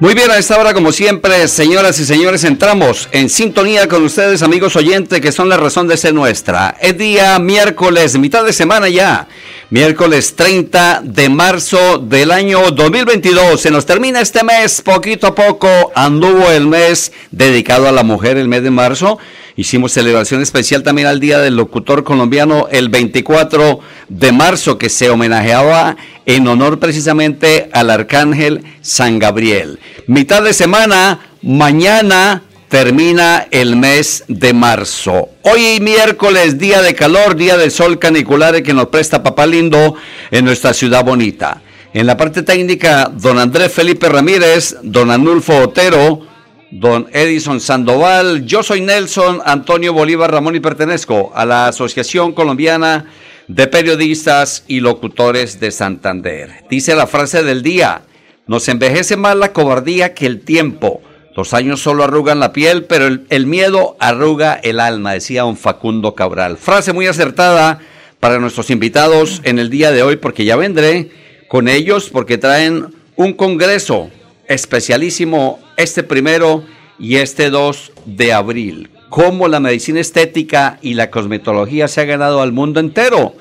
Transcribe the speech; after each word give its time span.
Muy 0.00 0.12
bien, 0.12 0.28
a 0.28 0.38
esta 0.38 0.58
hora, 0.58 0.74
como 0.74 0.90
siempre, 0.90 1.46
señoras 1.46 2.00
y 2.00 2.04
señores, 2.04 2.42
entramos 2.42 3.08
en 3.12 3.30
sintonía 3.30 3.86
con 3.86 4.02
ustedes, 4.02 4.42
amigos 4.42 4.74
oyentes, 4.74 5.20
que 5.20 5.30
son 5.30 5.48
la 5.48 5.56
razón 5.56 5.86
de 5.86 5.96
ser 5.96 6.12
nuestra. 6.12 6.76
Es 6.80 6.98
día 6.98 7.38
miércoles, 7.38 8.18
mitad 8.18 8.44
de 8.44 8.52
semana 8.52 8.88
ya. 8.88 9.28
Miércoles 9.70 10.34
30 10.34 11.02
de 11.04 11.28
marzo 11.28 11.98
del 11.98 12.32
año 12.32 12.72
2022. 12.72 13.60
Se 13.60 13.70
nos 13.70 13.86
termina 13.86 14.20
este 14.20 14.42
mes, 14.42 14.82
poquito 14.82 15.28
a 15.28 15.34
poco. 15.34 15.92
Anduvo 15.94 16.50
el 16.50 16.66
mes 16.66 17.12
dedicado 17.30 17.86
a 17.86 17.92
la 17.92 18.02
mujer, 18.02 18.36
el 18.36 18.48
mes 18.48 18.64
de 18.64 18.72
marzo. 18.72 19.18
Hicimos 19.56 19.92
celebración 19.92 20.42
especial 20.42 20.82
también 20.82 21.06
al 21.06 21.20
Día 21.20 21.38
del 21.38 21.56
Locutor 21.56 22.02
Colombiano 22.02 22.66
el 22.72 22.88
24 22.88 23.78
de 24.08 24.32
marzo, 24.32 24.78
que 24.78 24.88
se 24.88 25.10
homenajeaba 25.10 25.96
en 26.26 26.48
honor 26.48 26.80
precisamente 26.80 27.68
al 27.72 27.90
Arcángel 27.90 28.64
San 28.82 29.20
Gabriel. 29.20 29.78
Mitad 30.08 30.42
de 30.42 30.52
semana, 30.52 31.20
mañana 31.42 32.42
termina 32.68 33.46
el 33.52 33.76
mes 33.76 34.24
de 34.26 34.52
marzo. 34.52 35.28
Hoy 35.42 35.78
miércoles, 35.80 36.58
día 36.58 36.82
de 36.82 36.96
calor, 36.96 37.36
día 37.36 37.56
del 37.56 37.70
sol 37.70 38.00
canicular 38.00 38.60
que 38.64 38.74
nos 38.74 38.88
presta 38.88 39.22
Papá 39.22 39.46
Lindo 39.46 39.94
en 40.32 40.44
nuestra 40.44 40.74
ciudad 40.74 41.04
bonita. 41.04 41.62
En 41.92 42.08
la 42.08 42.16
parte 42.16 42.42
técnica, 42.42 43.08
don 43.14 43.38
Andrés 43.38 43.70
Felipe 43.70 44.08
Ramírez, 44.08 44.78
don 44.82 45.12
Anulfo 45.12 45.56
Otero, 45.58 46.33
don 46.74 47.06
Edison 47.12 47.60
Sandoval. 47.60 48.46
Yo 48.46 48.64
soy 48.64 48.80
Nelson 48.80 49.40
Antonio 49.44 49.92
Bolívar 49.92 50.32
Ramón 50.32 50.56
y 50.56 50.60
pertenezco 50.60 51.30
a 51.34 51.46
la 51.46 51.68
Asociación 51.68 52.32
Colombiana 52.32 53.06
de 53.46 53.68
Periodistas 53.68 54.64
y 54.66 54.80
Locutores 54.80 55.60
de 55.60 55.70
Santander. 55.70 56.64
Dice 56.68 56.96
la 56.96 57.06
frase 57.06 57.44
del 57.44 57.62
día, 57.62 58.02
nos 58.48 58.66
envejece 58.68 59.16
más 59.16 59.36
la 59.36 59.52
cobardía 59.52 60.14
que 60.14 60.26
el 60.26 60.40
tiempo. 60.40 61.00
Los 61.36 61.54
años 61.54 61.80
solo 61.80 62.02
arrugan 62.02 62.40
la 62.40 62.52
piel, 62.52 62.84
pero 62.84 63.06
el, 63.06 63.46
miedo 63.46 63.96
arruga 64.00 64.54
el 64.54 64.80
alma, 64.80 65.12
decía 65.12 65.42
don 65.42 65.56
Facundo 65.56 66.16
Cabral. 66.16 66.56
Frase 66.56 66.92
muy 66.92 67.06
acertada 67.06 67.78
para 68.18 68.40
nuestros 68.40 68.70
invitados 68.70 69.40
en 69.44 69.60
el 69.60 69.70
día 69.70 69.92
de 69.92 70.02
hoy, 70.02 70.16
porque 70.16 70.44
ya 70.44 70.56
vendré 70.56 71.10
con 71.46 71.68
ellos, 71.68 72.10
porque 72.10 72.36
traen 72.36 72.92
un 73.14 73.32
congreso 73.34 74.10
especialísimo 74.48 75.60
este 75.76 76.02
primero 76.02 76.64
y 76.98 77.16
este 77.16 77.50
2 77.50 77.92
de 78.06 78.32
abril. 78.32 78.90
Cómo 79.08 79.48
la 79.48 79.60
medicina 79.60 80.00
estética 80.00 80.78
y 80.82 80.94
la 80.94 81.10
cosmetología 81.10 81.88
se 81.88 82.00
ha 82.00 82.04
ganado 82.04 82.42
al 82.42 82.52
mundo 82.52 82.80
entero. 82.80 83.34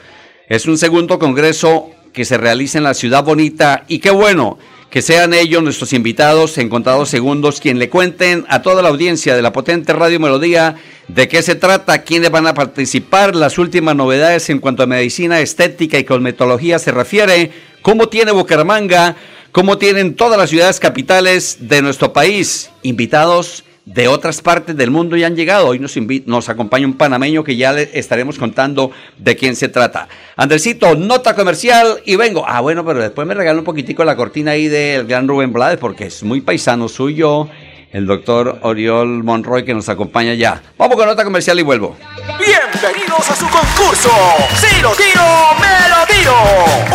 Es 0.48 0.66
un 0.66 0.78
segundo 0.78 1.20
congreso 1.20 1.90
que 2.14 2.26
se 2.26 2.38
realiza 2.38 2.78
en 2.78 2.84
la 2.84 2.94
ciudad 2.94 3.24
bonita 3.24 3.86
y 3.88 4.00
qué 4.00 4.12
bueno 4.12 4.58
que 4.94 5.02
sean 5.02 5.34
ellos 5.34 5.64
nuestros 5.64 5.92
invitados 5.92 6.60
en 6.60 6.70
contados 6.70 7.10
segundos 7.10 7.60
quien 7.60 7.80
le 7.80 7.90
cuenten 7.90 8.46
a 8.48 8.62
toda 8.62 8.84
la 8.84 8.90
audiencia 8.90 9.36
de 9.36 9.42
la 9.42 9.52
potente 9.52 9.92
Radio 9.92 10.20
Melodía 10.20 10.76
de 11.08 11.28
qué 11.28 11.42
se 11.42 11.56
trata, 11.56 12.04
quiénes 12.04 12.30
van 12.30 12.46
a 12.46 12.54
participar, 12.54 13.36
las 13.36 13.58
últimas 13.58 13.96
novedades 13.96 14.52
en 14.52 14.60
cuanto 14.60 14.84
a 14.84 14.86
medicina 14.86 15.40
estética 15.40 15.98
y 15.98 16.04
cosmetología 16.04 16.78
se 16.78 16.92
refiere, 16.92 17.52
cómo 17.82 18.08
tiene 18.08 18.32
Bucaramanga, 18.34 19.16
cómo 19.54 19.78
tienen 19.78 20.16
todas 20.16 20.38
las 20.38 20.50
ciudades 20.50 20.80
capitales 20.80 21.58
de 21.62 21.82
nuestro 21.82 22.12
país. 22.12 22.72
Invitados 22.82 23.64
de 23.86 24.08
otras 24.08 24.42
partes 24.42 24.76
del 24.76 24.90
mundo 24.90 25.16
ya 25.16 25.28
han 25.28 25.36
llegado. 25.36 25.68
Hoy 25.68 25.80
nos, 25.80 26.50
acompaña 26.50 26.88
un 26.88 26.96
panameño 26.96 27.44
que 27.44 27.56
ya 27.56 27.72
le 27.72 27.90
estaremos 27.94 28.40
contando 28.40 28.90
de 29.18 29.36
quién 29.36 29.56
se 29.56 29.70
trata. 29.70 30.10
Andresito, 30.36 30.96
nota 30.96 31.36
comercial 31.36 32.02
y 32.04 32.16
vengo. 32.16 32.44
Ah, 32.48 32.62
bueno, 32.62 32.84
pero 32.84 33.00
después 33.00 33.28
me 33.28 33.36
regala 33.36 33.60
un 33.60 33.66
poquitico 33.66 34.04
la 34.04 34.16
cortina 34.16 34.52
ahí 34.52 34.68
del 34.68 35.06
gran 35.06 35.28
Rubén 35.28 35.54
Blades 35.54 35.78
porque 35.78 36.08
es 36.08 36.24
muy 36.24 36.42
paisano 36.42 36.90
suyo 36.90 37.48
el 37.94 38.08
doctor 38.08 38.60
Oriol 38.64 39.24
Monroy 39.24 39.64
que 39.64 39.74
nos 39.74 39.88
acompaña 39.88 40.34
ya. 40.34 40.62
Vamos 40.78 40.98
con 40.98 41.06
nota 41.06 41.24
comercial 41.24 41.60
y 41.60 41.62
vuelvo. 41.62 41.96
Bienvenidos 42.40 43.30
a 43.30 43.36
su 43.36 43.48
concurso. 43.48 44.10
Si 44.56 44.82
lo 44.82 44.92
tiro, 44.92 45.24
me 45.62 45.90
lo 45.90 46.06
tiro. 46.08 46.36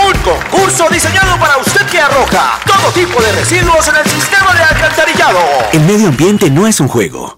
Un 0.06 0.18
concurso 0.20 0.88
diseñado 0.90 1.38
para 1.38 1.56
usted 1.58 1.86
que 1.86 2.00
arroja 2.00 2.58
todo 2.66 2.92
tipo 2.92 3.22
de 3.22 3.32
residuos 3.32 3.86
en 3.88 3.96
el 3.96 4.04
sistema 4.10 4.52
de 4.52 4.62
alcantarillado. 4.62 5.38
El 5.72 5.80
medio 5.82 6.08
ambiente 6.08 6.50
no 6.50 6.66
es 6.66 6.80
un 6.80 6.88
juego. 6.88 7.37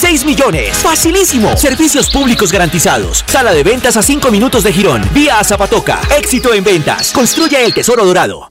6 0.00 0.24
millones. 0.24 0.78
Facilísimo. 0.78 1.54
Servicios 1.58 2.08
públicos 2.08 2.50
garantizados. 2.50 3.22
Sala 3.26 3.52
de 3.52 3.62
ventas 3.62 3.98
a 3.98 4.02
5 4.02 4.30
minutos 4.30 4.64
de 4.64 4.72
Girón. 4.72 5.06
Vía 5.12 5.38
a 5.38 5.44
Zapatoca. 5.44 6.00
Éxito 6.16 6.54
en 6.54 6.64
ventas. 6.64 7.12
Construya 7.12 7.60
el 7.60 7.74
tesoro 7.74 8.06
dorado. 8.06 8.50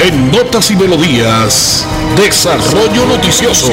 En 0.00 0.32
Notas 0.32 0.72
y 0.72 0.76
Melodías, 0.76 1.86
Desarrollo 2.16 3.06
Noticioso. 3.06 3.70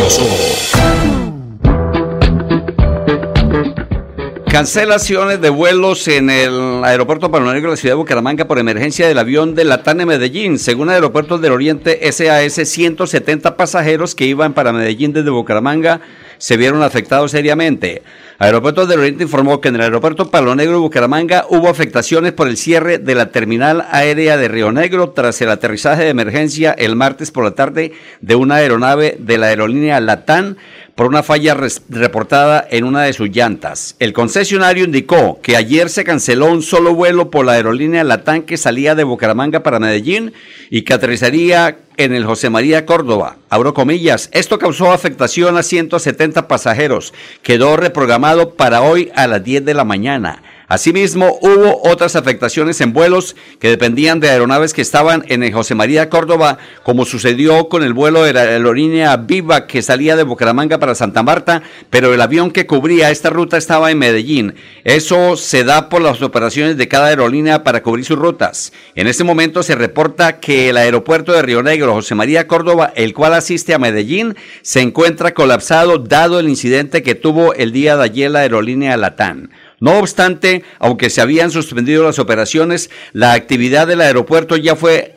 Cancelaciones 4.56 5.42
de 5.42 5.50
vuelos 5.50 6.08
en 6.08 6.30
el 6.30 6.82
aeropuerto 6.86 7.30
Palonegro 7.30 7.72
de 7.72 7.76
la 7.76 7.76
ciudad 7.76 7.96
de 7.96 7.98
Bucaramanga 7.98 8.48
por 8.48 8.58
emergencia 8.58 9.06
del 9.06 9.18
avión 9.18 9.54
de 9.54 9.66
Latam 9.66 9.98
de 9.98 10.06
Medellín. 10.06 10.60
Según 10.60 10.90
Aeropuertos 10.90 11.42
del 11.42 11.52
Oriente 11.52 12.00
SAS, 12.10 12.66
170 12.66 13.58
pasajeros 13.58 14.16
que 14.16 14.28
iban 14.28 14.54
para 14.54 14.72
Medellín 14.72 15.12
desde 15.12 15.30
Bucaramanga 15.30 16.00
se 16.38 16.56
vieron 16.56 16.84
afectados 16.84 17.32
seriamente. 17.32 18.04
Aeropuertos 18.38 18.88
del 18.88 19.00
Oriente 19.00 19.24
informó 19.24 19.60
que 19.60 19.68
en 19.68 19.76
el 19.76 19.82
aeropuerto 19.82 20.32
Palo 20.32 20.56
Negro 20.56 20.76
de 20.76 20.80
Bucaramanga 20.80 21.46
hubo 21.50 21.68
afectaciones 21.68 22.32
por 22.32 22.48
el 22.48 22.56
cierre 22.56 22.98
de 22.98 23.16
la 23.16 23.32
terminal 23.32 23.86
aérea 23.92 24.38
de 24.38 24.48
Río 24.48 24.72
Negro 24.72 25.10
tras 25.10 25.42
el 25.42 25.50
aterrizaje 25.50 26.04
de 26.04 26.10
emergencia 26.10 26.72
el 26.72 26.96
martes 26.96 27.32
por 27.32 27.44
la 27.44 27.52
tarde 27.52 27.92
de 28.22 28.36
una 28.36 28.56
aeronave 28.56 29.18
de 29.20 29.38
la 29.38 29.48
aerolínea 29.48 30.00
Latam 30.00 30.56
por 30.96 31.08
una 31.08 31.24
falla 31.24 31.56
reportada 31.90 32.66
en 32.72 32.86
una 32.86 33.04
de 33.04 33.14
sus 33.14 33.30
llantas. 33.30 33.96
El 34.00 34.14
concesionario 34.14 34.86
indicó 34.86 35.40
que 35.42 35.58
ayer 35.58 35.90
se 35.90 36.06
canceló 36.06 36.48
un 36.48 36.62
solo 36.62 36.96
vuelo 36.96 37.30
por 37.30 37.46
la 37.46 37.54
aerolínea 37.54 38.06
Latam 38.06 38.44
que 38.44 38.56
salía 38.58 38.96
de 38.96 39.04
Bucaramanga 39.04 39.62
para 39.62 39.80
Medellín 39.80 40.34
y 40.70 40.84
que 40.84 40.94
aterrizaría 40.94 41.78
en 41.98 42.14
el 42.14 42.26
José 42.26 42.50
María 42.50 42.86
Córdoba. 42.86 43.38
Abro 43.50 43.74
comillas, 43.74 44.30
esto 44.32 44.58
causó 44.58 44.92
afectación 44.92 45.58
a 45.58 45.64
170 45.64 46.48
pasajeros. 46.48 47.14
Quedó 47.42 47.76
reprogramado 47.76 48.56
para 48.56 48.82
hoy 48.82 49.12
a 49.16 49.28
las 49.28 49.44
10 49.44 49.66
de 49.66 49.74
la 49.74 49.84
mañana. 49.84 50.42
Asimismo, 50.68 51.38
hubo 51.42 51.82
otras 51.84 52.16
afectaciones 52.16 52.82
en 52.82 52.94
vuelos 52.94 53.36
que 53.60 53.70
dependían 53.70 54.20
de 54.20 54.30
aeronaves 54.30 54.74
que 54.74 54.82
estaban 54.82 55.24
en 55.28 55.52
José 55.52 55.76
María 55.76 56.10
Córdoba, 56.10 56.58
como 56.84 57.06
sucedió 57.06 57.70
con 57.70 57.84
el 57.84 57.94
vuelo 57.94 58.24
de 58.24 58.34
la 58.34 58.42
aerolínea 58.42 59.16
Viva 59.18 59.68
que 59.68 59.82
salía 59.82 60.16
de 60.16 60.24
Bucaramanga 60.24 60.80
para 60.80 60.96
Santa 60.96 61.24
Marta, 61.24 61.62
pero 61.90 62.14
el 62.14 62.22
avión 62.22 62.52
que 62.52 62.66
cubría 62.66 63.12
esta 63.12 63.30
ruta 63.30 63.58
estaba 63.58 63.92
en 63.92 64.00
Medellín. 64.00 64.56
Eso 64.84 65.38
se 65.38 65.64
da 65.64 65.90
por 65.90 66.02
las 66.02 66.22
operaciones 66.22 66.78
de 66.78 66.88
cada 66.88 67.08
aerolínea 67.08 67.64
para 67.64 67.84
cubrir 67.84 68.06
sus 68.06 68.18
rutas. 68.18 68.74
En 68.96 69.08
este 69.08 69.24
momento 69.24 69.62
se 69.62 69.76
reporta 69.76 70.40
que 70.40 70.70
el 70.70 70.78
aeropuerto 70.78 71.32
de 71.32 71.42
Río 71.42 71.62
Negro, 71.62 71.94
José 71.94 72.16
María 72.16 72.48
Córdoba, 72.48 72.92
el 72.96 73.14
cual 73.14 73.34
asiste 73.34 73.74
a 73.74 73.80
Medellín, 73.80 74.36
se 74.62 74.82
encuentra 74.82 75.34
colapsado 75.34 76.00
dado 76.00 76.40
el 76.40 76.50
incidente 76.50 77.04
que 77.04 77.16
tuvo 77.16 77.54
el 77.54 77.72
día 77.72 77.98
de 77.98 78.04
ayer 78.04 78.32
la 78.32 78.40
aerolínea 78.40 78.98
Latán. 78.98 79.52
No 79.80 80.00
obstante, 80.00 80.64
aunque 80.80 81.10
se 81.10 81.22
habían 81.22 81.52
suspendido 81.52 82.04
las 82.04 82.20
operaciones, 82.20 82.90
la 83.14 83.34
actividad 83.34 83.88
del 83.88 84.02
aeropuerto 84.02 84.56
ya 84.56 84.76
fue 84.76 85.16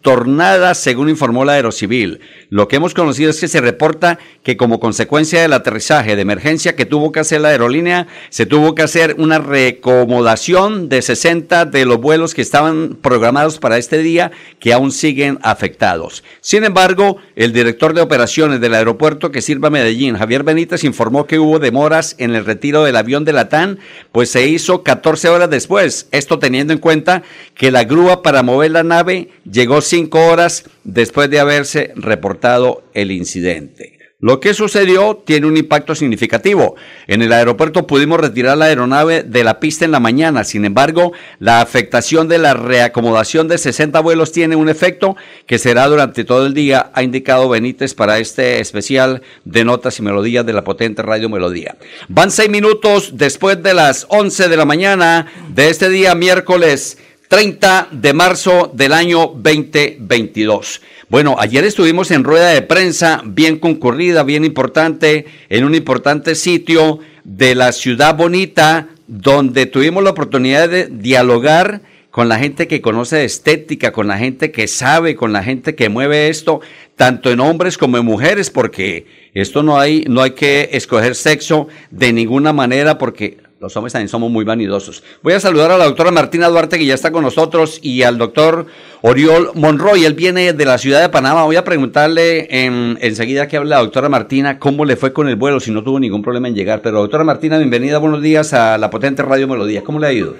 retornada, 0.00 0.74
según 0.74 1.10
informó 1.10 1.44
la 1.44 1.52
Aerocivil. 1.52 2.20
Lo 2.48 2.68
que 2.68 2.76
hemos 2.76 2.94
conocido 2.94 3.30
es 3.30 3.38
que 3.38 3.48
se 3.48 3.60
reporta 3.60 4.18
que 4.42 4.56
como 4.56 4.80
consecuencia 4.80 5.42
del 5.42 5.52
aterrizaje 5.52 6.16
de 6.16 6.22
emergencia 6.22 6.74
que 6.74 6.86
tuvo 6.86 7.12
que 7.12 7.20
hacer 7.20 7.42
la 7.42 7.50
aerolínea, 7.50 8.06
se 8.30 8.46
tuvo 8.46 8.74
que 8.74 8.82
hacer 8.82 9.14
una 9.18 9.38
recomodación 9.38 10.88
de 10.88 11.02
60 11.02 11.66
de 11.66 11.84
los 11.84 12.00
vuelos 12.00 12.34
que 12.34 12.40
estaban 12.42 12.98
programados 13.00 13.58
para 13.58 13.76
este 13.76 13.98
día 13.98 14.32
que 14.58 14.72
aún 14.72 14.90
siguen 14.90 15.38
afectados. 15.42 16.24
Sin 16.40 16.64
embargo, 16.64 17.18
el 17.36 17.52
director 17.52 17.94
de 17.94 18.00
operaciones 18.00 18.60
del 18.60 18.74
aeropuerto 18.74 19.30
que 19.30 19.42
sirva 19.42 19.68
a 19.68 19.70
Medellín, 19.70 20.16
Javier 20.16 20.44
Benítez, 20.44 20.82
informó 20.82 21.26
que 21.26 21.38
hubo 21.38 21.58
demoras 21.58 22.16
en 22.18 22.34
el 22.34 22.46
retiro 22.46 22.84
del 22.84 22.96
avión 22.96 23.24
de 23.24 23.34
Latán, 23.34 23.78
pues 24.12 24.30
se 24.30 24.46
hizo 24.48 24.82
14 24.82 25.28
horas 25.28 25.50
después. 25.50 26.08
Esto 26.10 26.38
teniendo 26.38 26.72
en 26.72 26.78
cuenta 26.78 27.22
que 27.54 27.70
la 27.70 27.84
grúa 27.84 28.22
para 28.22 28.42
mover 28.42 28.70
la 28.70 28.82
nave 28.82 29.28
llegó 29.50 29.82
5 29.90 30.26
horas 30.26 30.64
después 30.84 31.28
de 31.30 31.40
haberse 31.40 31.92
reportado 31.96 32.84
el 32.94 33.10
incidente. 33.10 33.98
Lo 34.22 34.38
que 34.38 34.52
sucedió 34.52 35.16
tiene 35.24 35.46
un 35.46 35.56
impacto 35.56 35.94
significativo. 35.94 36.76
En 37.06 37.22
el 37.22 37.32
aeropuerto 37.32 37.86
pudimos 37.86 38.20
retirar 38.20 38.56
la 38.58 38.66
aeronave 38.66 39.22
de 39.22 39.42
la 39.44 39.58
pista 39.58 39.86
en 39.86 39.92
la 39.92 39.98
mañana. 39.98 40.44
Sin 40.44 40.66
embargo, 40.66 41.12
la 41.38 41.62
afectación 41.62 42.28
de 42.28 42.36
la 42.36 42.52
reacomodación 42.52 43.48
de 43.48 43.56
60 43.56 43.98
vuelos 44.00 44.30
tiene 44.30 44.56
un 44.56 44.68
efecto 44.68 45.16
que 45.46 45.58
será 45.58 45.88
durante 45.88 46.24
todo 46.24 46.46
el 46.46 46.52
día, 46.52 46.90
ha 46.92 47.02
indicado 47.02 47.48
Benítez 47.48 47.94
para 47.94 48.18
este 48.18 48.60
especial 48.60 49.22
de 49.46 49.64
notas 49.64 49.98
y 49.98 50.02
melodías 50.02 50.44
de 50.44 50.52
la 50.52 50.64
potente 50.64 51.00
Radio 51.00 51.30
Melodía. 51.30 51.76
Van 52.08 52.30
seis 52.30 52.50
minutos 52.50 53.12
después 53.14 53.62
de 53.62 53.72
las 53.72 54.06
11 54.10 54.50
de 54.50 54.56
la 54.56 54.66
mañana 54.66 55.32
de 55.48 55.70
este 55.70 55.88
día, 55.88 56.14
miércoles 56.14 56.98
30 57.30 57.90
de 57.92 58.12
marzo 58.12 58.72
del 58.74 58.92
año 58.92 59.34
2022. 59.36 60.80
Bueno, 61.08 61.36
ayer 61.38 61.64
estuvimos 61.64 62.10
en 62.10 62.24
rueda 62.24 62.48
de 62.48 62.62
prensa 62.62 63.22
bien 63.24 63.60
concurrida, 63.60 64.24
bien 64.24 64.44
importante, 64.44 65.26
en 65.48 65.62
un 65.62 65.76
importante 65.76 66.34
sitio 66.34 66.98
de 67.22 67.54
la 67.54 67.70
ciudad 67.70 68.16
bonita, 68.16 68.88
donde 69.06 69.66
tuvimos 69.66 70.02
la 70.02 70.10
oportunidad 70.10 70.68
de 70.68 70.86
dialogar 70.86 71.82
con 72.10 72.28
la 72.28 72.36
gente 72.36 72.66
que 72.66 72.80
conoce 72.80 73.24
estética, 73.24 73.92
con 73.92 74.08
la 74.08 74.18
gente 74.18 74.50
que 74.50 74.66
sabe, 74.66 75.14
con 75.14 75.32
la 75.32 75.44
gente 75.44 75.76
que 75.76 75.88
mueve 75.88 76.30
esto, 76.30 76.60
tanto 76.96 77.30
en 77.30 77.38
hombres 77.38 77.78
como 77.78 77.96
en 77.96 78.04
mujeres, 78.04 78.50
porque 78.50 79.06
esto 79.34 79.62
no 79.62 79.78
hay, 79.78 80.04
no 80.08 80.20
hay 80.20 80.32
que 80.32 80.70
escoger 80.72 81.14
sexo 81.14 81.68
de 81.92 82.12
ninguna 82.12 82.52
manera, 82.52 82.98
porque 82.98 83.38
los 83.60 83.76
hombres 83.76 83.92
también 83.92 84.08
somos 84.08 84.30
muy 84.30 84.42
vanidosos. 84.42 85.02
Voy 85.22 85.34
a 85.34 85.40
saludar 85.40 85.70
a 85.70 85.76
la 85.76 85.84
doctora 85.84 86.10
Martina 86.10 86.48
Duarte, 86.48 86.78
que 86.78 86.86
ya 86.86 86.94
está 86.94 87.12
con 87.12 87.22
nosotros, 87.22 87.78
y 87.82 88.02
al 88.04 88.16
doctor 88.16 88.64
Oriol 89.02 89.50
Monroy. 89.54 90.06
Él 90.06 90.14
viene 90.14 90.54
de 90.54 90.64
la 90.64 90.78
ciudad 90.78 91.02
de 91.02 91.10
Panamá. 91.10 91.44
Voy 91.44 91.56
a 91.56 91.64
preguntarle 91.64 92.48
en, 92.64 92.96
enseguida 93.02 93.48
que 93.48 93.58
hable 93.58 93.68
la 93.68 93.80
doctora 93.80 94.08
Martina 94.08 94.58
cómo 94.58 94.86
le 94.86 94.96
fue 94.96 95.12
con 95.12 95.28
el 95.28 95.36
vuelo, 95.36 95.60
si 95.60 95.70
no 95.72 95.84
tuvo 95.84 96.00
ningún 96.00 96.22
problema 96.22 96.48
en 96.48 96.54
llegar. 96.54 96.80
Pero 96.80 97.00
doctora 97.00 97.22
Martina, 97.22 97.58
bienvenida, 97.58 97.98
buenos 97.98 98.22
días 98.22 98.54
a 98.54 98.78
la 98.78 98.88
potente 98.88 99.22
Radio 99.22 99.46
Melodía. 99.46 99.84
¿Cómo 99.84 99.98
le 99.98 100.06
ha 100.06 100.12
ido? 100.14 100.36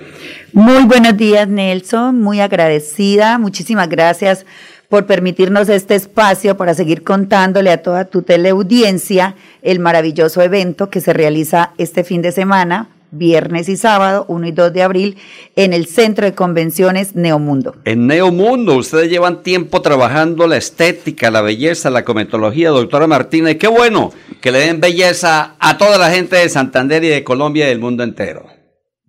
Muy 0.54 0.84
buenos 0.84 1.14
días, 1.14 1.46
Nelson. 1.46 2.18
Muy 2.22 2.40
agradecida. 2.40 3.36
Muchísimas 3.36 3.90
gracias 3.90 4.46
por 4.88 5.04
permitirnos 5.04 5.68
este 5.68 5.94
espacio 5.94 6.56
para 6.56 6.72
seguir 6.72 7.04
contándole 7.04 7.70
a 7.70 7.82
toda 7.82 8.06
tu 8.06 8.22
teleaudiencia 8.22 9.34
el 9.60 9.78
maravilloso 9.78 10.40
evento 10.40 10.88
que 10.88 11.02
se 11.02 11.12
realiza 11.12 11.72
este 11.76 12.02
fin 12.02 12.22
de 12.22 12.32
semana 12.32 12.88
viernes 13.10 13.68
y 13.68 13.76
sábado, 13.76 14.24
1 14.28 14.48
y 14.48 14.52
2 14.52 14.72
de 14.72 14.82
abril, 14.82 15.16
en 15.56 15.72
el 15.72 15.86
Centro 15.86 16.24
de 16.24 16.34
Convenciones 16.34 17.14
Neomundo. 17.14 17.76
En 17.84 18.06
Neomundo, 18.06 18.76
ustedes 18.76 19.10
llevan 19.10 19.42
tiempo 19.42 19.82
trabajando 19.82 20.46
la 20.46 20.56
estética, 20.56 21.30
la 21.30 21.42
belleza, 21.42 21.90
la 21.90 22.04
cometología, 22.04 22.70
doctora 22.70 23.06
Martínez. 23.06 23.58
Qué 23.58 23.68
bueno 23.68 24.12
que 24.40 24.52
le 24.52 24.60
den 24.60 24.80
belleza 24.80 25.56
a 25.58 25.78
toda 25.78 25.98
la 25.98 26.10
gente 26.10 26.36
de 26.36 26.48
Santander 26.48 27.02
y 27.04 27.08
de 27.08 27.24
Colombia 27.24 27.66
y 27.66 27.68
del 27.68 27.80
mundo 27.80 28.02
entero. 28.02 28.46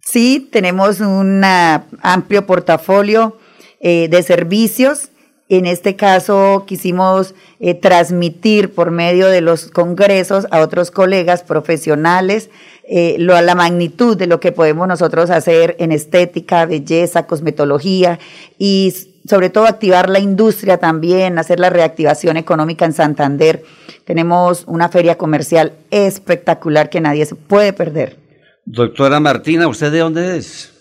Sí, 0.01 0.50
tenemos 0.51 1.00
un 1.00 1.42
amplio 1.44 2.45
portafolio 2.45 3.38
eh, 3.80 4.07
de 4.09 4.24
servicios. 4.24 5.09
En 5.51 5.65
este 5.65 5.98
caso 5.98 6.63
quisimos 6.65 7.36
eh, 7.59 7.74
transmitir 7.74 8.74
por 8.74 8.89
medio 8.89 9.27
de 9.27 9.42
los 9.42 9.65
congresos 9.65 10.48
a 10.50 10.62
otros 10.62 10.92
colegas 10.92 11.44
profesionales 11.44 12.50
eh, 12.88 13.18
lo, 13.19 13.39
la 13.42 13.53
magnitud 13.53 14.15
de 14.15 14.27
lo 14.27 14.39
que 14.39 14.53
podemos 14.53 14.88
nosotros 14.88 15.30
hacer 15.30 15.75
en 15.77 15.92
estética, 15.92 16.65
belleza, 16.65 17.27
cosmetología 17.27 18.18
y 18.57 18.94
sobre 19.27 19.50
todo 19.50 19.65
activar 19.65 20.09
la 20.09 20.19
industria 20.19 20.77
también, 20.77 21.38
hacer 21.38 21.59
la 21.59 21.69
reactivación 21.69 22.38
económica 22.38 22.86
en 22.86 22.94
Santander. 22.94 23.65
Tenemos 24.06 24.63
una 24.68 24.88
feria 24.88 25.18
comercial 25.18 25.74
espectacular 25.89 26.89
que 26.89 27.01
nadie 27.01 27.25
se 27.25 27.36
puede 27.36 27.74
perder. 27.74 28.15
Doctora 28.63 29.19
Martina, 29.19 29.68
¿usted 29.68 29.92
de 29.92 30.00
dónde 30.00 30.38
es? 30.38 30.71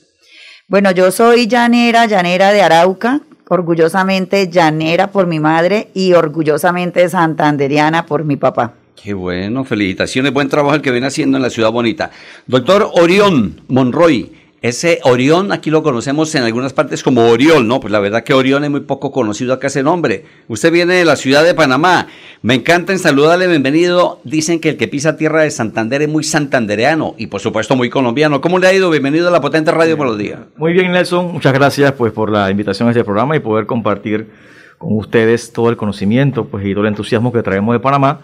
Bueno, 0.68 0.92
yo 0.92 1.10
soy 1.10 1.48
llanera, 1.48 2.06
llanera 2.06 2.52
de 2.52 2.62
Arauca, 2.62 3.22
orgullosamente 3.50 4.48
llanera 4.48 5.08
por 5.08 5.26
mi 5.26 5.40
madre 5.40 5.88
y 5.92 6.12
orgullosamente 6.12 7.08
santanderiana 7.08 8.06
por 8.06 8.24
mi 8.24 8.36
papá. 8.36 8.74
Qué 9.02 9.12
bueno, 9.12 9.64
felicitaciones, 9.64 10.32
buen 10.32 10.48
trabajo 10.48 10.76
el 10.76 10.82
que 10.82 10.92
viene 10.92 11.08
haciendo 11.08 11.36
en 11.36 11.42
la 11.42 11.50
ciudad 11.50 11.72
bonita. 11.72 12.10
Doctor 12.46 12.90
Orión 12.94 13.60
Monroy, 13.66 14.30
ese 14.62 15.00
Orión 15.04 15.52
aquí 15.52 15.70
lo 15.70 15.82
conocemos 15.82 16.34
en 16.34 16.42
algunas 16.42 16.74
partes 16.74 17.02
como 17.02 17.30
Oriol, 17.30 17.66
¿no? 17.66 17.80
Pues 17.80 17.90
la 17.90 17.98
verdad 17.98 18.24
que 18.24 18.34
Orión 18.34 18.62
es 18.62 18.70
muy 18.70 18.80
poco 18.80 19.10
conocido 19.10 19.54
acá 19.54 19.68
ese 19.68 19.82
nombre. 19.82 20.26
Usted 20.48 20.70
viene 20.70 20.94
de 20.94 21.06
la 21.06 21.16
ciudad 21.16 21.42
de 21.42 21.54
Panamá. 21.54 22.08
Me 22.42 22.54
encanta 22.54 22.92
en 22.92 22.98
saludarle, 22.98 23.46
bienvenido. 23.46 24.20
Dicen 24.24 24.60
que 24.60 24.70
el 24.70 24.76
que 24.76 24.86
pisa 24.86 25.16
tierra 25.16 25.42
de 25.42 25.50
Santander 25.50 26.02
es 26.02 26.10
muy 26.10 26.24
santandereano 26.24 27.14
y 27.16 27.28
por 27.28 27.40
supuesto 27.40 27.74
muy 27.74 27.88
colombiano. 27.88 28.42
¿Cómo 28.42 28.58
le 28.58 28.66
ha 28.66 28.74
ido? 28.74 28.90
Bienvenido 28.90 29.28
a 29.28 29.30
la 29.30 29.40
potente 29.40 29.70
Radio 29.70 29.96
Melodía. 29.96 30.48
Muy 30.56 30.74
bien, 30.74 30.92
Nelson. 30.92 31.32
Muchas 31.32 31.54
gracias 31.54 31.92
pues 31.92 32.12
por 32.12 32.30
la 32.30 32.50
invitación 32.50 32.88
a 32.88 32.90
este 32.90 33.02
programa 33.02 33.36
y 33.36 33.40
poder 33.40 33.64
compartir 33.64 34.28
con 34.76 34.94
ustedes 34.98 35.54
todo 35.54 35.70
el 35.70 35.78
conocimiento 35.78 36.44
pues, 36.44 36.66
y 36.66 36.74
todo 36.74 36.82
el 36.82 36.88
entusiasmo 36.88 37.32
que 37.32 37.42
traemos 37.42 37.74
de 37.74 37.80
Panamá 37.80 38.20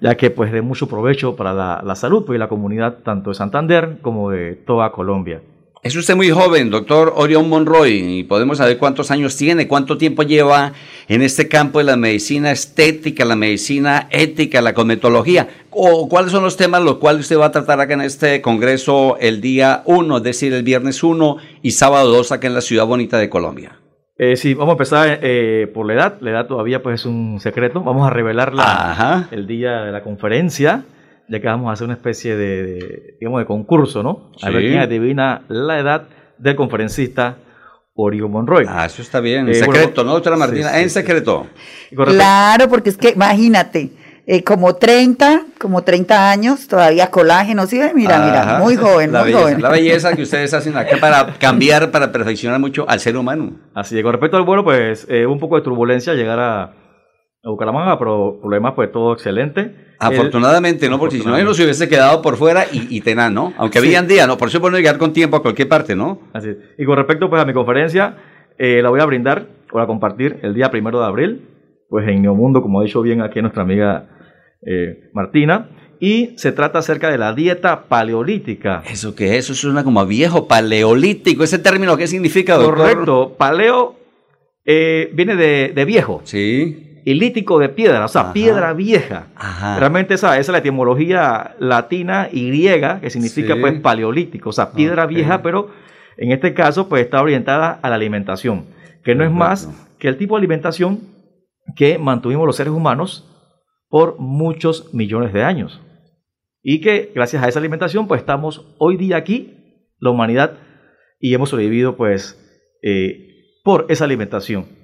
ya 0.00 0.16
que 0.16 0.30
pues 0.30 0.52
de 0.52 0.62
mucho 0.62 0.88
provecho 0.88 1.34
para 1.34 1.52
la, 1.52 1.94
salud 1.96 2.24
pues, 2.24 2.36
y 2.36 2.38
la 2.38 2.48
comunidad 2.48 2.98
tanto 3.04 3.30
de 3.30 3.34
Santander 3.34 3.98
como 4.00 4.30
de 4.30 4.54
toda 4.54 4.92
Colombia. 4.92 5.40
Es 5.80 5.94
usted 5.94 6.16
muy 6.16 6.28
joven, 6.30 6.70
doctor 6.70 7.12
Orión 7.14 7.48
Monroy, 7.48 8.18
y 8.18 8.24
podemos 8.24 8.58
saber 8.58 8.78
cuántos 8.78 9.12
años 9.12 9.36
tiene, 9.36 9.68
cuánto 9.68 9.96
tiempo 9.96 10.24
lleva 10.24 10.72
en 11.06 11.22
este 11.22 11.46
campo 11.46 11.78
de 11.78 11.84
la 11.84 11.96
medicina 11.96 12.50
estética, 12.50 13.24
la 13.24 13.36
medicina 13.36 14.08
ética, 14.10 14.60
la 14.60 14.74
cosmetología, 14.74 15.48
o 15.70 16.08
cuáles 16.08 16.32
son 16.32 16.42
los 16.42 16.56
temas 16.56 16.82
los 16.82 16.96
cuales 16.96 17.22
usted 17.22 17.38
va 17.38 17.46
a 17.46 17.52
tratar 17.52 17.80
acá 17.80 17.94
en 17.94 18.00
este 18.00 18.42
congreso 18.42 19.16
el 19.20 19.40
día 19.40 19.82
1, 19.84 20.16
es 20.16 20.22
decir, 20.24 20.52
el 20.52 20.64
viernes 20.64 21.04
1 21.04 21.36
y 21.62 21.70
sábado 21.70 22.10
2 22.10 22.32
acá 22.32 22.48
en 22.48 22.54
la 22.54 22.60
ciudad 22.60 22.84
bonita 22.84 23.16
de 23.16 23.28
Colombia. 23.28 23.78
Eh, 24.16 24.34
sí, 24.34 24.54
vamos 24.54 24.72
a 24.72 24.74
empezar 24.74 25.20
eh, 25.22 25.70
por 25.72 25.86
la 25.86 25.94
edad. 25.94 26.18
La 26.20 26.30
edad 26.30 26.46
todavía 26.48 26.82
pues 26.82 27.02
es 27.02 27.06
un 27.06 27.38
secreto. 27.38 27.82
Vamos 27.84 28.04
a 28.04 28.10
revelarla 28.10 29.28
el 29.30 29.46
día 29.46 29.82
de 29.82 29.92
la 29.92 30.02
conferencia, 30.02 30.82
ya 31.28 31.40
que 31.40 31.46
vamos 31.46 31.70
a 31.70 31.72
hacer 31.72 31.84
una 31.84 31.94
especie 31.94 32.36
de, 32.36 33.16
digamos, 33.20 33.40
de 33.40 33.46
concurso, 33.46 34.02
¿no? 34.02 34.32
A 34.42 34.50
ver 34.50 34.62
quién 34.62 34.78
adivina 34.78 35.42
la 35.48 35.78
edad 35.78 36.08
del 36.38 36.56
conferencista 36.56 37.38
Origo 37.94 38.28
Monroy. 38.28 38.64
Ah, 38.68 38.86
eso 38.86 39.02
está 39.02 39.20
bien. 39.20 39.48
En 39.48 39.50
eh, 39.50 39.54
secreto, 39.54 40.04
¿no, 40.04 40.12
doctora 40.12 40.36
Martina? 40.36 40.80
en 40.80 40.88
secreto. 40.88 41.46
Claro, 41.90 42.68
porque 42.68 42.90
es 42.90 42.96
que 42.96 43.10
imagínate 43.10 43.90
eh, 44.30 44.44
como 44.44 44.76
30, 44.76 45.46
como 45.58 45.82
30 45.82 46.30
años, 46.30 46.68
todavía 46.68 47.10
colágeno, 47.10 47.66
sí, 47.66 47.80
mira, 47.94 48.18
mira, 48.18 48.58
muy 48.60 48.76
joven, 48.76 49.10
la 49.10 49.20
muy 49.20 49.32
belleza, 49.32 49.42
joven. 49.42 49.62
La 49.62 49.68
belleza 49.70 50.14
que 50.14 50.22
ustedes 50.22 50.52
hacen 50.52 50.76
acá 50.76 50.98
para 51.00 51.34
cambiar, 51.38 51.90
para 51.90 52.12
perfeccionar 52.12 52.60
mucho 52.60 52.84
al 52.88 53.00
ser 53.00 53.16
humano. 53.16 53.52
Así, 53.74 54.02
con 54.02 54.12
respecto 54.12 54.36
al 54.36 54.44
vuelo, 54.44 54.64
pues 54.64 55.06
eh, 55.08 55.26
un 55.26 55.38
poco 55.38 55.56
de 55.56 55.62
turbulencia 55.62 56.12
llegar 56.12 56.38
a, 56.38 56.72
Bucaramanga, 57.44 57.98
pero 57.98 58.38
problemas 58.40 58.74
pues 58.74 58.90
todo 58.92 59.12
excelente. 59.12 59.74
Afortunadamente, 59.98 60.88
¿no? 60.88 60.98
Porque 60.98 61.18
si 61.18 61.26
no, 61.26 61.36
él 61.36 61.44
no 61.44 61.54
se 61.54 61.64
hubiese 61.64 61.88
quedado 61.88 62.22
por 62.22 62.36
fuera 62.36 62.64
y, 62.72 62.86
y 62.88 63.00
tenán, 63.00 63.34
¿no? 63.34 63.52
Aunque 63.56 63.78
habían 63.78 64.06
día, 64.06 64.26
¿no? 64.26 64.38
Por 64.38 64.48
eso 64.48 64.58
es 64.58 64.62
bueno 64.62 64.76
llegar 64.76 64.98
con 64.98 65.12
tiempo 65.12 65.36
a 65.36 65.42
cualquier 65.42 65.68
parte, 65.68 65.96
¿no? 65.96 66.20
Así 66.32 66.50
es. 66.50 66.56
Y 66.78 66.84
con 66.84 66.96
respecto 66.96 67.28
pues 67.28 67.42
a 67.42 67.44
mi 67.44 67.52
conferencia, 67.52 68.16
eh, 68.58 68.82
la 68.82 68.90
voy 68.90 69.00
a 69.00 69.06
brindar 69.06 69.48
o 69.72 69.80
a 69.80 69.86
compartir 69.86 70.38
el 70.42 70.54
día 70.54 70.70
primero 70.70 71.00
de 71.00 71.06
abril, 71.06 71.48
pues 71.88 72.06
en 72.08 72.22
Neomundo, 72.22 72.62
como 72.62 72.80
ha 72.80 72.84
dicho 72.84 73.02
bien 73.02 73.22
aquí 73.22 73.40
nuestra 73.40 73.62
amiga 73.62 74.08
eh, 74.66 75.10
Martina, 75.12 75.70
y 76.00 76.34
se 76.36 76.52
trata 76.52 76.78
acerca 76.78 77.10
de 77.10 77.18
la 77.18 77.34
dieta 77.34 77.84
paleolítica. 77.88 78.82
¿Eso 78.88 79.14
qué 79.14 79.36
es? 79.36 79.44
Eso 79.44 79.54
suena 79.54 79.84
como 79.84 80.04
viejo, 80.06 80.46
paleolítico. 80.46 81.44
¿Ese 81.44 81.58
término 81.58 81.96
qué 81.96 82.06
significa, 82.06 82.54
doctor? 82.54 82.76
Correcto. 82.76 83.36
Paleo 83.36 83.96
eh, 84.64 85.10
viene 85.14 85.34
de, 85.34 85.72
de, 85.74 85.84
viejo. 85.84 86.20
Sí. 86.24 86.87
Y 87.04 87.14
lítico 87.14 87.58
de 87.58 87.68
piedra, 87.68 88.04
o 88.04 88.08
sea, 88.08 88.32
piedra 88.32 88.72
vieja. 88.72 89.28
Ajá. 89.36 89.78
Realmente 89.78 90.14
esa, 90.14 90.32
esa, 90.32 90.40
es 90.40 90.48
la 90.48 90.58
etimología 90.58 91.56
latina 91.58 92.28
y 92.30 92.48
griega, 92.48 93.00
que 93.00 93.10
significa 93.10 93.54
Sí. 93.54 93.60
pues 93.60 93.80
paleolítico, 93.80 94.50
o 94.50 94.52
sea, 94.52 94.72
piedra 94.72 95.06
vieja, 95.06 95.42
pero 95.42 95.70
en 96.16 96.32
este 96.32 96.52
caso 96.54 96.88
pues 96.88 97.04
está 97.04 97.22
orientada 97.22 97.78
a 97.80 97.88
la 97.88 97.94
alimentación, 97.94 98.66
que 99.04 99.14
no 99.14 99.24
es 99.24 99.30
más 99.30 99.70
que 99.98 100.08
el 100.08 100.16
tipo 100.16 100.34
de 100.34 100.40
alimentación 100.40 101.00
que 101.76 101.98
mantuvimos 101.98 102.46
los 102.46 102.56
seres 102.56 102.72
humanos 102.72 103.24
por 103.88 104.18
muchos 104.18 104.92
millones 104.92 105.32
de 105.32 105.44
años. 105.44 105.80
Y 106.62 106.80
que 106.80 107.12
gracias 107.14 107.42
a 107.42 107.48
esa 107.48 107.58
alimentación 107.58 108.08
pues 108.08 108.20
estamos 108.20 108.74
hoy 108.78 108.96
día 108.96 109.16
aquí, 109.16 109.86
la 109.98 110.10
humanidad, 110.10 110.58
y 111.20 111.34
hemos 111.34 111.50
sobrevivido 111.50 111.96
pues 111.96 112.38
eh, 112.82 113.28
por 113.64 113.86
esa 113.88 114.04
alimentación. 114.04 114.77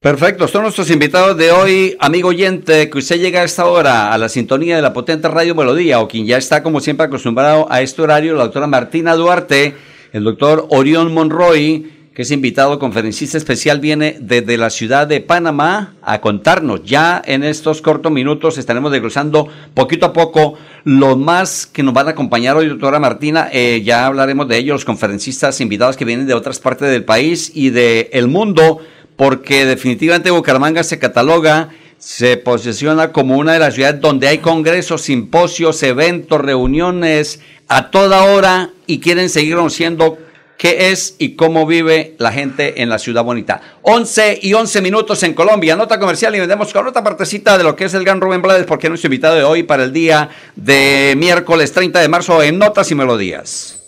Perfecto, 0.00 0.46
son 0.46 0.62
nuestros 0.62 0.92
invitados 0.92 1.36
de 1.36 1.50
hoy, 1.50 1.96
amigo 1.98 2.28
oyente, 2.28 2.88
que 2.88 2.98
usted 2.98 3.18
llega 3.18 3.40
a 3.40 3.44
esta 3.44 3.66
hora 3.66 4.12
a 4.12 4.18
la 4.18 4.28
sintonía 4.28 4.76
de 4.76 4.82
la 4.82 4.92
potente 4.92 5.26
Radio 5.26 5.56
Melodía, 5.56 5.98
o 5.98 6.06
quien 6.06 6.24
ya 6.24 6.36
está 6.36 6.62
como 6.62 6.78
siempre 6.78 7.06
acostumbrado 7.06 7.66
a 7.68 7.82
este 7.82 8.02
horario, 8.02 8.36
la 8.36 8.44
doctora 8.44 8.68
Martina 8.68 9.16
Duarte, 9.16 9.74
el 10.12 10.22
doctor 10.22 10.68
Orión 10.70 11.12
Monroy, 11.12 11.98
que 12.14 12.22
es 12.22 12.30
invitado 12.30 12.78
conferencista 12.78 13.38
especial, 13.38 13.80
viene 13.80 14.18
desde 14.20 14.56
la 14.56 14.70
ciudad 14.70 15.08
de 15.08 15.20
Panamá 15.20 15.94
a 16.02 16.20
contarnos. 16.20 16.84
Ya 16.84 17.20
en 17.24 17.42
estos 17.42 17.82
cortos 17.82 18.10
minutos 18.10 18.56
estaremos 18.56 18.92
desglosando 18.92 19.48
poquito 19.74 20.06
a 20.06 20.12
poco 20.12 20.54
lo 20.84 21.16
más 21.16 21.66
que 21.66 21.84
nos 21.84 21.94
van 21.94 22.08
a 22.08 22.10
acompañar 22.10 22.56
hoy, 22.56 22.66
doctora 22.66 23.00
Martina. 23.00 23.48
Eh, 23.52 23.82
ya 23.84 24.06
hablaremos 24.06 24.48
de 24.48 24.58
ellos, 24.58 24.74
los 24.74 24.84
conferencistas 24.84 25.60
invitados 25.60 25.96
que 25.96 26.04
vienen 26.04 26.26
de 26.26 26.34
otras 26.34 26.60
partes 26.60 26.88
del 26.88 27.04
país 27.04 27.52
y 27.54 27.70
del 27.70 28.08
el 28.12 28.26
mundo 28.26 28.80
porque 29.18 29.66
definitivamente 29.66 30.30
Bucaramanga 30.30 30.84
se 30.84 31.00
cataloga, 31.00 31.70
se 31.98 32.36
posiciona 32.36 33.10
como 33.10 33.36
una 33.36 33.52
de 33.52 33.58
las 33.58 33.74
ciudades 33.74 34.00
donde 34.00 34.28
hay 34.28 34.38
congresos, 34.38 35.02
simposios, 35.02 35.82
eventos, 35.82 36.40
reuniones 36.40 37.40
a 37.66 37.90
toda 37.90 38.22
hora 38.22 38.70
y 38.86 39.00
quieren 39.00 39.28
seguir 39.28 39.56
conociendo 39.56 40.18
qué 40.56 40.92
es 40.92 41.16
y 41.18 41.34
cómo 41.34 41.66
vive 41.66 42.14
la 42.18 42.30
gente 42.30 42.80
en 42.80 42.88
la 42.88 43.00
ciudad 43.00 43.24
bonita. 43.24 43.60
11 43.82 44.38
y 44.40 44.54
11 44.54 44.80
minutos 44.82 45.20
en 45.24 45.34
Colombia, 45.34 45.74
nota 45.74 45.98
comercial 45.98 46.36
y 46.36 46.38
vendemos 46.38 46.72
con 46.72 46.86
otra 46.86 47.02
partecita 47.02 47.58
de 47.58 47.64
lo 47.64 47.74
que 47.74 47.86
es 47.86 47.94
el 47.94 48.04
gran 48.04 48.20
Rubén 48.20 48.40
Blades 48.40 48.66
porque 48.66 48.86
es 48.86 48.90
nuestro 48.90 49.08
invitado 49.08 49.34
de 49.34 49.42
hoy 49.42 49.64
para 49.64 49.82
el 49.82 49.92
día 49.92 50.28
de 50.54 51.14
miércoles 51.16 51.72
30 51.72 51.98
de 51.98 52.08
marzo 52.08 52.40
en 52.40 52.56
Notas 52.56 52.88
y 52.92 52.94
Melodías. 52.94 53.87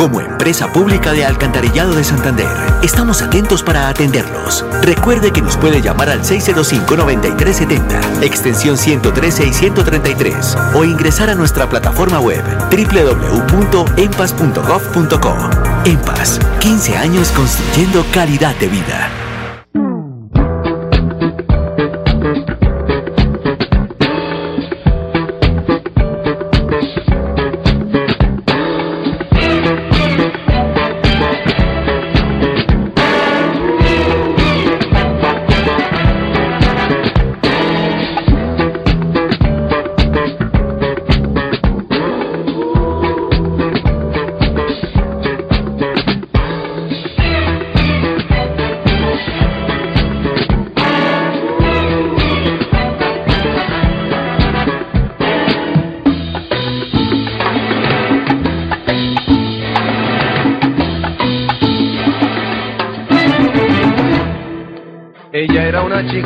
Como 0.00 0.20
empresa 0.22 0.72
pública 0.72 1.12
de 1.12 1.26
Alcantarillado 1.26 1.94
de 1.94 2.04
Santander, 2.04 2.48
estamos 2.82 3.20
atentos 3.20 3.62
para 3.62 3.86
atenderlos. 3.86 4.64
Recuerde 4.80 5.30
que 5.30 5.42
nos 5.42 5.58
puede 5.58 5.82
llamar 5.82 6.08
al 6.08 6.22
605-9370, 6.22 8.22
extensión 8.22 8.78
113 8.78 9.48
y 9.48 9.52
133, 9.52 10.56
o 10.72 10.86
ingresar 10.86 11.28
a 11.28 11.34
nuestra 11.34 11.68
plataforma 11.68 12.18
web 12.18 12.42
www.empas.gov.co. 12.70 15.36
EMPAS, 15.84 16.40
15 16.60 16.96
años 16.96 17.30
construyendo 17.32 18.02
calidad 18.10 18.56
de 18.56 18.68
vida. 18.68 19.19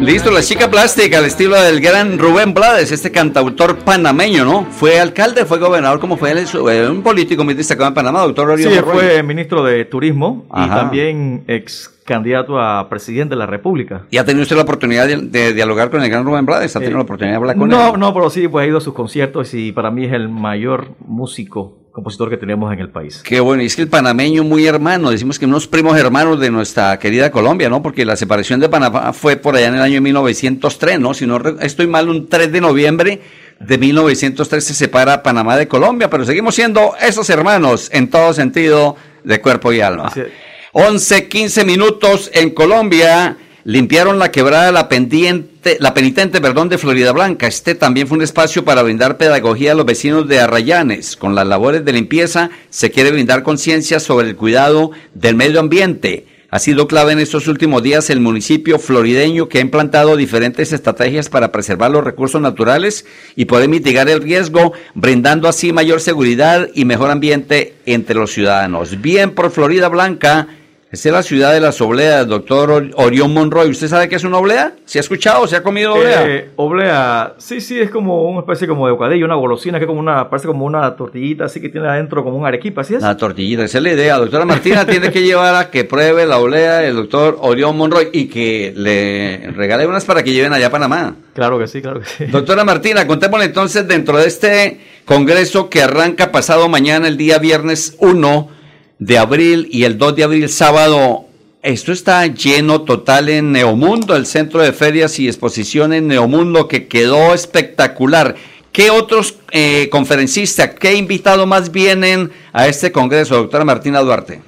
Listo, 0.00 0.30
la 0.30 0.42
chica 0.42 0.70
plástica, 0.70 1.18
al 1.18 1.24
estilo 1.24 1.60
del 1.60 1.80
gran 1.80 2.18
Rubén 2.18 2.52
Blades, 2.54 2.92
este 2.92 3.10
cantautor 3.10 3.78
panameño, 3.78 4.44
¿no? 4.44 4.64
Fue 4.70 5.00
alcalde, 5.00 5.44
fue 5.44 5.58
gobernador, 5.58 5.98
como 6.00 6.16
fue 6.16 6.32
él, 6.32 6.38
Eh, 6.70 6.88
un 6.90 7.02
político 7.02 7.44
muy 7.44 7.54
destacado 7.54 7.88
en 7.88 7.94
Panamá, 7.94 8.20
doctor 8.22 8.56
Sí, 8.58 8.66
Oriol 8.66 8.78
él 8.78 8.84
fue 8.84 9.22
ministro 9.22 9.64
de 9.64 9.84
Turismo 9.86 10.46
y 10.54 10.68
también 10.68 11.44
ex 11.48 11.92
candidato 12.04 12.60
a 12.60 12.88
presidente 12.88 13.34
de 13.34 13.38
la 13.38 13.46
República. 13.46 14.06
¿Y 14.10 14.18
ha 14.18 14.24
tenido 14.24 14.42
usted 14.42 14.54
la 14.56 14.62
oportunidad 14.62 15.08
de, 15.08 15.16
de 15.16 15.52
dialogar 15.54 15.90
con 15.90 16.02
el 16.02 16.08
gran 16.10 16.24
Rubén 16.24 16.46
Blades? 16.46 16.76
¿Ha 16.76 16.78
tenido 16.78 16.92
Eh, 16.96 16.98
la 16.98 17.02
oportunidad 17.04 17.32
de 17.32 17.36
hablar 17.36 17.56
con 17.56 17.68
no, 17.68 17.94
él? 17.94 18.00
no, 18.00 18.14
pero 18.14 18.30
sí, 18.30 18.46
pues 18.48 18.64
he 18.64 18.68
ido 18.68 18.78
a 18.78 18.80
sus 18.80 18.94
conciertos 18.94 19.52
y 19.54 19.72
para 19.72 19.90
mí 19.90 20.04
es 20.04 20.12
el 20.12 20.28
mayor 20.28 20.88
músico, 21.00 21.78
compositor 21.96 22.28
que 22.28 22.36
tenemos 22.36 22.70
en 22.74 22.78
el 22.78 22.90
país. 22.90 23.22
Qué 23.24 23.40
bueno, 23.40 23.62
y 23.62 23.66
es 23.66 23.74
que 23.74 23.80
el 23.80 23.88
panameño 23.88 24.44
muy 24.44 24.66
hermano, 24.66 25.10
decimos 25.10 25.38
que 25.38 25.46
unos 25.46 25.66
primos 25.66 25.98
hermanos 25.98 26.38
de 26.38 26.50
nuestra 26.50 26.98
querida 26.98 27.30
Colombia, 27.30 27.70
¿no? 27.70 27.82
Porque 27.82 28.04
la 28.04 28.16
separación 28.16 28.60
de 28.60 28.68
Panamá 28.68 29.14
fue 29.14 29.36
por 29.36 29.56
allá 29.56 29.68
en 29.68 29.76
el 29.76 29.80
año 29.80 30.02
1903, 30.02 31.00
¿no? 31.00 31.14
Si 31.14 31.26
no 31.26 31.40
estoy 31.58 31.86
mal, 31.86 32.10
un 32.10 32.28
3 32.28 32.52
de 32.52 32.60
noviembre 32.60 33.22
de 33.58 33.78
1903 33.78 34.62
se 34.62 34.74
separa 34.74 35.22
Panamá 35.22 35.56
de 35.56 35.68
Colombia, 35.68 36.10
pero 36.10 36.26
seguimos 36.26 36.54
siendo 36.54 36.92
esos 37.00 37.30
hermanos 37.30 37.88
en 37.90 38.10
todo 38.10 38.34
sentido 38.34 38.96
de 39.24 39.40
cuerpo 39.40 39.72
y 39.72 39.80
alma. 39.80 40.08
Así 40.08 40.20
es. 40.20 40.28
11, 40.72 41.28
15 41.28 41.64
minutos 41.64 42.30
en 42.34 42.50
Colombia. 42.50 43.38
Limpiaron 43.66 44.20
la 44.20 44.30
quebrada 44.30 44.70
La 44.70 44.88
Pendiente, 44.88 45.76
la 45.80 45.92
penitente, 45.92 46.40
perdón, 46.40 46.68
de 46.68 46.78
Florida 46.78 47.10
Blanca. 47.10 47.48
Este 47.48 47.74
también 47.74 48.06
fue 48.06 48.16
un 48.16 48.22
espacio 48.22 48.64
para 48.64 48.84
brindar 48.84 49.16
pedagogía 49.16 49.72
a 49.72 49.74
los 49.74 49.84
vecinos 49.84 50.28
de 50.28 50.38
Arrayanes. 50.38 51.16
Con 51.16 51.34
las 51.34 51.48
labores 51.48 51.84
de 51.84 51.92
limpieza 51.92 52.50
se 52.70 52.92
quiere 52.92 53.10
brindar 53.10 53.42
conciencia 53.42 53.98
sobre 53.98 54.28
el 54.28 54.36
cuidado 54.36 54.92
del 55.14 55.34
medio 55.34 55.58
ambiente. 55.58 56.26
Ha 56.48 56.60
sido 56.60 56.86
clave 56.86 57.10
en 57.10 57.18
estos 57.18 57.48
últimos 57.48 57.82
días 57.82 58.08
el 58.08 58.20
municipio 58.20 58.78
florideño 58.78 59.48
que 59.48 59.58
ha 59.58 59.62
implantado 59.62 60.16
diferentes 60.16 60.72
estrategias 60.72 61.28
para 61.28 61.50
preservar 61.50 61.90
los 61.90 62.04
recursos 62.04 62.40
naturales 62.40 63.04
y 63.34 63.46
poder 63.46 63.68
mitigar 63.68 64.08
el 64.08 64.22
riesgo, 64.22 64.74
brindando 64.94 65.48
así 65.48 65.72
mayor 65.72 66.00
seguridad 66.00 66.68
y 66.72 66.84
mejor 66.84 67.10
ambiente 67.10 67.74
entre 67.84 68.14
los 68.14 68.30
ciudadanos. 68.30 69.00
Bien 69.02 69.32
por 69.32 69.50
Florida 69.50 69.88
Blanca 69.88 70.46
esta 70.88 71.08
es 71.08 71.12
la 71.12 71.22
ciudad 71.24 71.52
de 71.52 71.58
las 71.58 71.80
obleas, 71.80 72.28
doctor 72.28 72.90
Orión 72.94 73.34
Monroy. 73.34 73.70
¿Usted 73.70 73.88
sabe 73.88 74.08
qué 74.08 74.14
es 74.14 74.22
una 74.22 74.38
oblea? 74.38 74.76
¿Se 74.84 74.98
ha 74.98 75.00
escuchado? 75.00 75.44
¿Se 75.48 75.56
ha 75.56 75.62
comido 75.64 75.94
oblea? 75.94 76.24
Eh, 76.28 76.50
oblea, 76.54 77.34
sí, 77.38 77.60
sí, 77.60 77.80
es 77.80 77.90
como 77.90 78.22
una 78.30 78.40
especie 78.40 78.68
como 78.68 78.86
de 78.86 78.92
bocadillo, 78.92 79.26
una 79.26 79.34
golosina, 79.34 79.78
que 79.78 79.84
es 79.84 79.88
como 79.88 79.98
una, 79.98 80.30
parece 80.30 80.46
como 80.46 80.64
una 80.64 80.94
tortillita 80.94 81.46
así 81.46 81.60
que 81.60 81.70
tiene 81.70 81.88
adentro 81.88 82.22
como 82.22 82.36
un 82.38 82.46
arequipa, 82.46 82.84
¿sí 82.84 82.94
es? 82.94 83.02
La 83.02 83.16
tortillita, 83.16 83.64
esa 83.64 83.78
es 83.78 83.84
la 83.84 83.92
idea. 83.92 84.16
Doctora 84.16 84.44
Martina 84.44 84.86
tiene 84.86 85.10
que 85.10 85.22
llevar 85.22 85.56
a 85.56 85.70
que 85.70 85.82
pruebe 85.82 86.24
la 86.24 86.38
oblea 86.38 86.84
el 86.84 86.94
doctor 86.94 87.36
Orión 87.40 87.76
Monroy 87.76 88.10
y 88.12 88.28
que 88.28 88.72
le 88.76 89.50
regale 89.56 89.88
unas 89.88 90.04
para 90.04 90.22
que 90.22 90.32
lleven 90.32 90.52
allá 90.52 90.68
a 90.68 90.70
Panamá. 90.70 91.16
Claro 91.34 91.58
que 91.58 91.66
sí, 91.66 91.82
claro 91.82 91.98
que 91.98 92.06
sí. 92.06 92.26
Doctora 92.26 92.62
Martina, 92.62 93.08
contémosle 93.08 93.46
entonces 93.46 93.88
dentro 93.88 94.18
de 94.18 94.28
este 94.28 94.80
congreso 95.04 95.68
que 95.68 95.82
arranca 95.82 96.30
pasado 96.30 96.68
mañana, 96.68 97.08
el 97.08 97.16
día 97.16 97.38
viernes 97.38 97.96
1 97.98 98.55
de 98.98 99.18
abril 99.18 99.68
y 99.70 99.84
el 99.84 99.98
2 99.98 100.16
de 100.16 100.24
abril 100.24 100.48
sábado. 100.48 101.26
Esto 101.62 101.92
está 101.92 102.26
lleno 102.26 102.82
total 102.82 103.28
en 103.28 103.52
Neomundo, 103.52 104.14
el 104.14 104.26
centro 104.26 104.62
de 104.62 104.72
ferias 104.72 105.18
y 105.18 105.26
exposiciones 105.26 106.02
Neomundo 106.02 106.68
que 106.68 106.86
quedó 106.86 107.34
espectacular. 107.34 108.36
¿Qué 108.70 108.90
otros 108.90 109.36
eh, 109.52 109.88
conferencistas, 109.90 110.70
qué 110.78 110.94
invitados 110.94 111.46
más 111.46 111.72
vienen 111.72 112.30
a 112.52 112.68
este 112.68 112.92
congreso, 112.92 113.34
doctora 113.36 113.64
Martina 113.64 114.00
Duarte? 114.00 114.42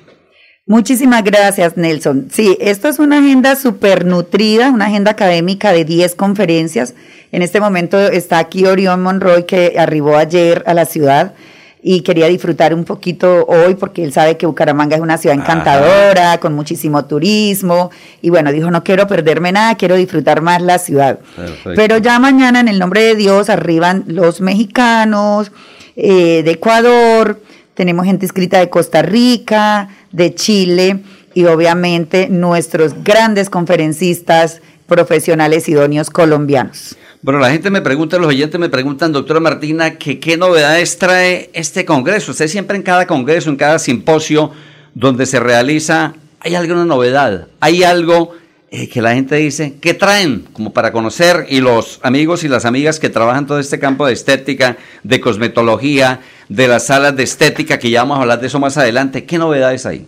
Muchísimas 0.66 1.24
gracias, 1.24 1.78
Nelson. 1.78 2.28
Sí, 2.30 2.56
esto 2.60 2.88
es 2.88 2.98
una 2.98 3.20
agenda 3.20 3.56
súper 3.56 4.04
nutrida, 4.04 4.70
una 4.70 4.84
agenda 4.84 5.12
académica 5.12 5.72
de 5.72 5.86
10 5.86 6.14
conferencias. 6.14 6.94
En 7.32 7.40
este 7.40 7.58
momento 7.58 7.98
está 7.98 8.38
aquí 8.38 8.66
Orión 8.66 9.02
Monroy, 9.02 9.44
que 9.46 9.76
arribó 9.78 10.16
ayer 10.16 10.62
a 10.66 10.74
la 10.74 10.84
ciudad 10.84 11.34
y 11.82 12.00
quería 12.00 12.26
disfrutar 12.26 12.74
un 12.74 12.84
poquito 12.84 13.46
hoy 13.46 13.74
porque 13.74 14.02
él 14.02 14.12
sabe 14.12 14.36
que 14.36 14.46
Bucaramanga 14.46 14.96
es 14.96 15.02
una 15.02 15.18
ciudad 15.18 15.36
encantadora, 15.36 16.38
con 16.38 16.54
muchísimo 16.54 17.04
turismo 17.04 17.90
y 18.20 18.30
bueno, 18.30 18.52
dijo, 18.52 18.70
no 18.70 18.82
quiero 18.82 19.06
perderme 19.06 19.52
nada, 19.52 19.76
quiero 19.76 19.96
disfrutar 19.96 20.40
más 20.40 20.60
la 20.60 20.78
ciudad. 20.78 21.20
Pero 21.76 21.98
ya 21.98 22.18
mañana 22.18 22.60
en 22.60 22.68
el 22.68 22.78
nombre 22.78 23.02
de 23.02 23.14
Dios 23.14 23.48
arriban 23.48 24.04
los 24.06 24.40
mexicanos 24.40 25.52
eh, 25.96 26.42
de 26.44 26.50
Ecuador, 26.50 27.40
tenemos 27.74 28.06
gente 28.06 28.26
inscrita 28.26 28.58
de 28.58 28.68
Costa 28.70 29.02
Rica, 29.02 29.88
de 30.10 30.34
Chile 30.34 31.00
y 31.34 31.44
obviamente 31.44 32.28
nuestros 32.28 33.04
grandes 33.04 33.50
conferencistas 33.50 34.60
profesionales 34.88 35.68
idóneos 35.68 36.10
colombianos. 36.10 36.96
Bueno, 37.20 37.40
la 37.40 37.50
gente 37.50 37.70
me 37.70 37.80
pregunta, 37.80 38.16
los 38.16 38.28
oyentes 38.28 38.60
me 38.60 38.68
preguntan, 38.68 39.12
doctora 39.12 39.40
Martina, 39.40 39.96
que 39.96 40.20
qué 40.20 40.36
novedades 40.36 40.98
trae 40.98 41.50
este 41.52 41.84
congreso. 41.84 42.30
Usted 42.30 42.46
siempre 42.46 42.76
en 42.76 42.84
cada 42.84 43.08
congreso, 43.08 43.50
en 43.50 43.56
cada 43.56 43.80
simposio 43.80 44.52
donde 44.94 45.26
se 45.26 45.40
realiza, 45.40 46.14
hay 46.38 46.54
alguna 46.54 46.84
novedad, 46.84 47.48
hay 47.58 47.82
algo 47.82 48.36
eh, 48.70 48.88
que 48.88 49.02
la 49.02 49.14
gente 49.14 49.34
dice, 49.34 49.74
¿qué 49.80 49.94
traen? 49.94 50.44
Como 50.52 50.72
para 50.72 50.92
conocer 50.92 51.46
y 51.48 51.60
los 51.60 51.98
amigos 52.04 52.44
y 52.44 52.48
las 52.48 52.64
amigas 52.64 53.00
que 53.00 53.08
trabajan 53.08 53.48
todo 53.48 53.58
este 53.58 53.80
campo 53.80 54.06
de 54.06 54.12
estética, 54.12 54.76
de 55.02 55.20
cosmetología, 55.20 56.20
de 56.48 56.68
las 56.68 56.86
salas 56.86 57.16
de 57.16 57.24
estética, 57.24 57.80
que 57.80 57.90
ya 57.90 58.02
vamos 58.02 58.18
a 58.18 58.22
hablar 58.22 58.40
de 58.40 58.46
eso 58.46 58.60
más 58.60 58.76
adelante, 58.76 59.24
¿qué 59.24 59.38
novedades 59.38 59.86
hay? 59.86 60.06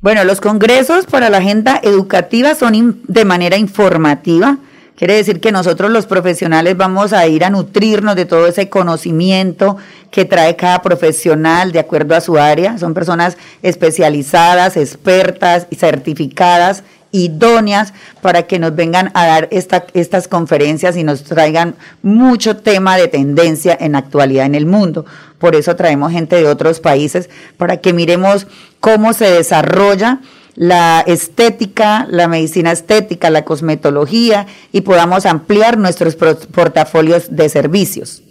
Bueno, 0.00 0.24
los 0.24 0.42
congresos 0.42 1.06
para 1.06 1.30
la 1.30 1.38
agenda 1.38 1.80
educativa 1.82 2.54
son 2.54 3.00
de 3.08 3.24
manera 3.24 3.56
informativa 3.56 4.58
Quiere 4.96 5.16
decir 5.16 5.40
que 5.40 5.50
nosotros 5.50 5.90
los 5.90 6.06
profesionales 6.06 6.76
vamos 6.76 7.12
a 7.12 7.26
ir 7.26 7.44
a 7.44 7.50
nutrirnos 7.50 8.14
de 8.14 8.26
todo 8.26 8.46
ese 8.46 8.68
conocimiento 8.68 9.76
que 10.12 10.24
trae 10.24 10.54
cada 10.54 10.82
profesional 10.82 11.72
de 11.72 11.80
acuerdo 11.80 12.14
a 12.14 12.20
su 12.20 12.38
área. 12.38 12.78
Son 12.78 12.94
personas 12.94 13.36
especializadas, 13.62 14.76
expertas 14.76 15.66
y 15.70 15.76
certificadas 15.76 16.84
idóneas 17.10 17.92
para 18.20 18.42
que 18.44 18.58
nos 18.58 18.74
vengan 18.74 19.10
a 19.14 19.26
dar 19.26 19.48
esta, 19.52 19.86
estas 19.94 20.26
conferencias 20.26 20.96
y 20.96 21.04
nos 21.04 21.22
traigan 21.22 21.76
mucho 22.02 22.56
tema 22.56 22.96
de 22.96 23.06
tendencia 23.06 23.76
en 23.80 23.94
actualidad 23.94 24.46
en 24.46 24.56
el 24.56 24.66
mundo. 24.66 25.06
Por 25.38 25.54
eso 25.54 25.76
traemos 25.76 26.10
gente 26.12 26.36
de 26.36 26.48
otros 26.48 26.80
países 26.80 27.30
para 27.56 27.76
que 27.76 27.92
miremos 27.92 28.48
cómo 28.80 29.12
se 29.12 29.30
desarrolla 29.30 30.20
la 30.54 31.00
estética, 31.06 32.06
la 32.08 32.28
medicina 32.28 32.72
estética, 32.72 33.30
la 33.30 33.44
cosmetología 33.44 34.46
y 34.72 34.82
podamos 34.82 35.26
ampliar 35.26 35.78
nuestros 35.78 36.16
portafolios 36.16 37.34
de 37.34 37.48
servicios. 37.48 38.22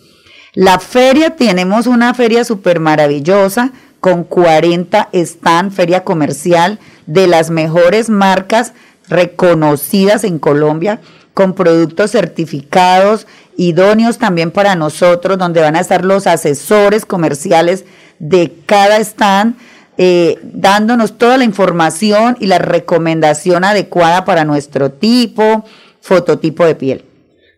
La 0.54 0.80
feria, 0.80 1.36
tenemos 1.36 1.88
una 1.88 2.14
feria 2.14 2.44
súper 2.46 2.80
maravillosa 2.80 3.72
con 4.00 4.24
40 4.24 5.10
stand, 5.14 5.72
feria 5.72 6.04
comercial 6.04 6.80
de 7.08 7.28
las 7.28 7.50
mejores 7.50 8.10
marcas 8.10 8.74
reconocidas 9.10 10.24
en 10.24 10.40
Colombia, 10.40 11.02
con 11.34 11.54
productos 11.54 12.12
certificados, 12.12 13.26
idóneos 13.58 14.18
también 14.18 14.52
para 14.52 14.76
nosotros, 14.76 15.38
donde 15.38 15.62
van 15.62 15.76
a 15.76 15.80
estar 15.80 16.06
los 16.06 16.28
asesores 16.28 17.06
comerciales 17.06 17.86
de 18.20 18.54
cada 18.66 18.98
stand 18.98 19.56
eh, 19.98 20.40
dándonos 20.44 21.18
toda 21.18 21.38
la 21.38 21.44
información 21.44 22.38
y 22.40 22.48
la 22.48 22.60
recomendación 22.60 23.64
adecuada 23.64 24.26
para 24.26 24.46
nuestro 24.46 24.92
tipo, 24.92 25.66
fototipo 26.02 26.66
de 26.66 26.76
piel. 26.76 27.06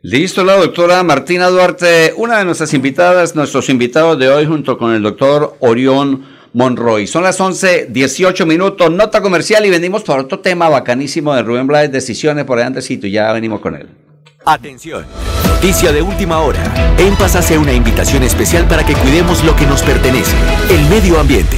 Listo, 0.02 0.44
la 0.44 0.56
doctora 0.56 1.02
Martina 1.02 1.48
Duarte, 1.48 2.14
una 2.18 2.38
de 2.38 2.46
nuestras 2.46 2.74
invitadas, 2.76 3.36
nuestros 3.36 3.70
invitados 3.70 4.20
de 4.20 4.30
hoy 4.30 4.46
junto 4.46 4.78
con 4.78 4.94
el 4.94 5.02
doctor 5.02 5.56
Orión 5.62 6.24
Monroy. 6.54 7.08
Son 7.08 7.24
las 7.24 7.42
11, 7.42 7.88
18 7.90 8.46
minutos, 8.46 8.92
nota 8.92 9.22
comercial 9.22 9.66
y 9.66 9.72
venimos 9.72 10.04
por 10.04 10.20
otro 10.20 10.40
tema 10.40 10.70
bacanísimo 10.70 11.34
de 11.34 11.42
Rubén 11.42 11.66
Blades, 11.66 11.92
decisiones 11.92 12.46
por 12.46 12.60
ahí 12.60 12.72
y 12.88 13.12
ya 13.12 13.32
venimos 13.34 13.62
con 13.62 13.76
él. 13.76 13.88
Atención, 14.46 15.06
noticia 15.48 15.92
de 15.92 16.04
última 16.04 16.40
hora. 16.40 16.64
En 17.00 17.16
Paz 17.16 17.36
hace 17.36 17.58
una 17.58 17.74
invitación 17.74 18.22
especial 18.22 18.68
para 18.68 18.86
que 18.86 18.94
cuidemos 18.94 19.44
lo 19.44 19.56
que 19.56 19.66
nos 19.66 19.82
pertenece, 19.82 20.36
el 20.70 20.88
medio 20.88 21.20
ambiente. 21.20 21.58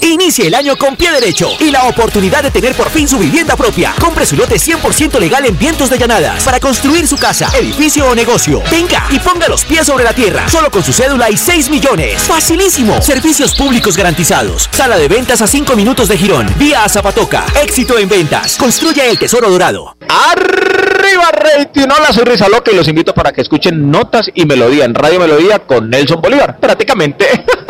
Inicie 0.00 0.46
el 0.46 0.54
año 0.54 0.76
con 0.76 0.96
pie 0.96 1.10
derecho 1.10 1.50
y 1.58 1.70
la 1.70 1.84
oportunidad 1.84 2.42
de 2.42 2.50
tener 2.50 2.74
por 2.74 2.90
fin 2.90 3.08
su 3.08 3.18
vivienda 3.18 3.56
propia. 3.56 3.94
Compre 3.98 4.24
su 4.24 4.36
lote 4.36 4.56
100% 4.56 5.18
legal 5.18 5.44
en 5.46 5.58
Vientos 5.58 5.90
de 5.90 5.98
Llanadas 5.98 6.44
para 6.44 6.60
construir 6.60 7.06
su 7.06 7.16
casa, 7.16 7.50
edificio 7.58 8.06
o 8.08 8.14
negocio. 8.14 8.62
Venga 8.70 9.06
y 9.10 9.18
ponga 9.18 9.48
los 9.48 9.64
pies 9.64 9.86
sobre 9.86 10.04
la 10.04 10.12
tierra, 10.12 10.48
solo 10.48 10.70
con 10.70 10.82
su 10.82 10.92
cédula 10.92 11.30
y 11.30 11.36
6 11.36 11.70
millones. 11.70 12.22
Facilísimo. 12.22 13.00
Servicios 13.02 13.54
públicos 13.54 13.96
garantizados. 13.96 14.68
Sala 14.72 14.96
de 14.96 15.08
ventas 15.08 15.42
a 15.42 15.46
5 15.46 15.74
minutos 15.76 16.08
de 16.08 16.16
Girón. 16.16 16.46
Vía 16.56 16.84
a 16.84 16.88
Zapatoca. 16.88 17.44
Éxito 17.62 17.98
en 17.98 18.08
ventas. 18.08 18.56
Construye 18.56 19.10
el 19.10 19.18
tesoro 19.18 19.50
dorado. 19.50 19.96
Arriba 20.08 21.30
rating, 21.32 21.88
hola 21.88 22.12
soy 22.12 22.24
Risa 22.24 22.48
Loca 22.48 22.70
y 22.70 22.76
los 22.76 22.88
invito 22.88 23.14
para 23.14 23.32
que 23.32 23.42
escuchen 23.42 23.90
Notas 23.90 24.30
y 24.34 24.44
Melodía 24.46 24.84
en 24.84 24.94
Radio 24.94 25.20
Melodía 25.20 25.60
con 25.60 25.90
Nelson 25.90 26.20
Bolívar. 26.20 26.58
Prácticamente. 26.58 27.26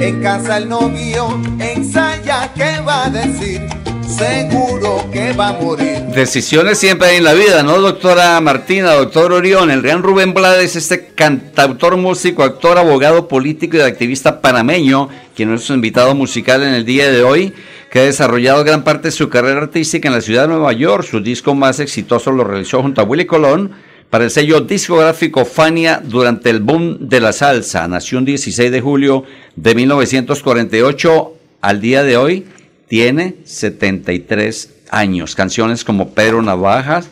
En 0.00 0.20
casa 0.22 0.58
el 0.58 0.68
novio 0.68 1.40
ensaya 1.60 2.52
qué 2.54 2.80
va 2.86 3.06
a 3.06 3.10
decir. 3.10 3.62
Seguro 4.06 5.04
que 5.12 5.32
va 5.32 5.48
a 5.48 5.52
morir. 5.54 6.02
Decisiones 6.14 6.78
siempre 6.78 7.08
hay 7.08 7.16
en 7.16 7.24
la 7.24 7.32
vida, 7.32 7.62
¿no, 7.62 7.80
doctora 7.80 8.40
Martina, 8.40 8.92
doctor 8.92 9.32
Orión? 9.32 9.70
El 9.70 9.82
gran 9.82 10.02
Rubén 10.02 10.34
Blades, 10.34 10.76
este 10.76 11.06
cantautor, 11.14 11.96
músico, 11.96 12.42
actor, 12.42 12.78
abogado, 12.78 13.28
político 13.28 13.76
y 13.76 13.80
activista 13.80 14.40
panameño, 14.40 15.08
quien 15.34 15.48
es 15.48 15.52
nuestro 15.52 15.74
invitado 15.74 16.14
musical 16.14 16.62
en 16.62 16.74
el 16.74 16.84
día 16.84 17.10
de 17.10 17.22
hoy 17.22 17.54
que 17.90 18.00
ha 18.00 18.04
desarrollado 18.04 18.64
gran 18.64 18.82
parte 18.82 19.08
de 19.08 19.12
su 19.12 19.28
carrera 19.28 19.62
artística 19.62 20.08
en 20.08 20.14
la 20.14 20.20
ciudad 20.20 20.42
de 20.42 20.48
Nueva 20.48 20.72
York. 20.72 21.04
Su 21.08 21.20
disco 21.20 21.54
más 21.54 21.78
exitoso 21.78 22.32
lo 22.32 22.42
realizó 22.42 22.82
junto 22.82 23.00
a 23.00 23.04
Willy 23.04 23.24
Colón 23.24 23.70
para 24.10 24.24
el 24.24 24.30
sello 24.30 24.60
discográfico 24.60 25.44
Fania 25.44 26.00
durante 26.04 26.50
el 26.50 26.60
boom 26.60 27.08
de 27.08 27.20
la 27.20 27.32
salsa. 27.32 27.88
Nació 27.88 28.18
un 28.18 28.24
16 28.24 28.70
de 28.70 28.80
julio 28.80 29.24
de 29.56 29.74
1948. 29.74 31.34
Al 31.60 31.80
día 31.80 32.02
de 32.02 32.16
hoy 32.16 32.46
tiene 32.88 33.36
73 33.44 34.74
años. 34.90 35.34
Canciones 35.34 35.84
como 35.84 36.10
Pedro 36.10 36.42
Navajas, 36.42 37.08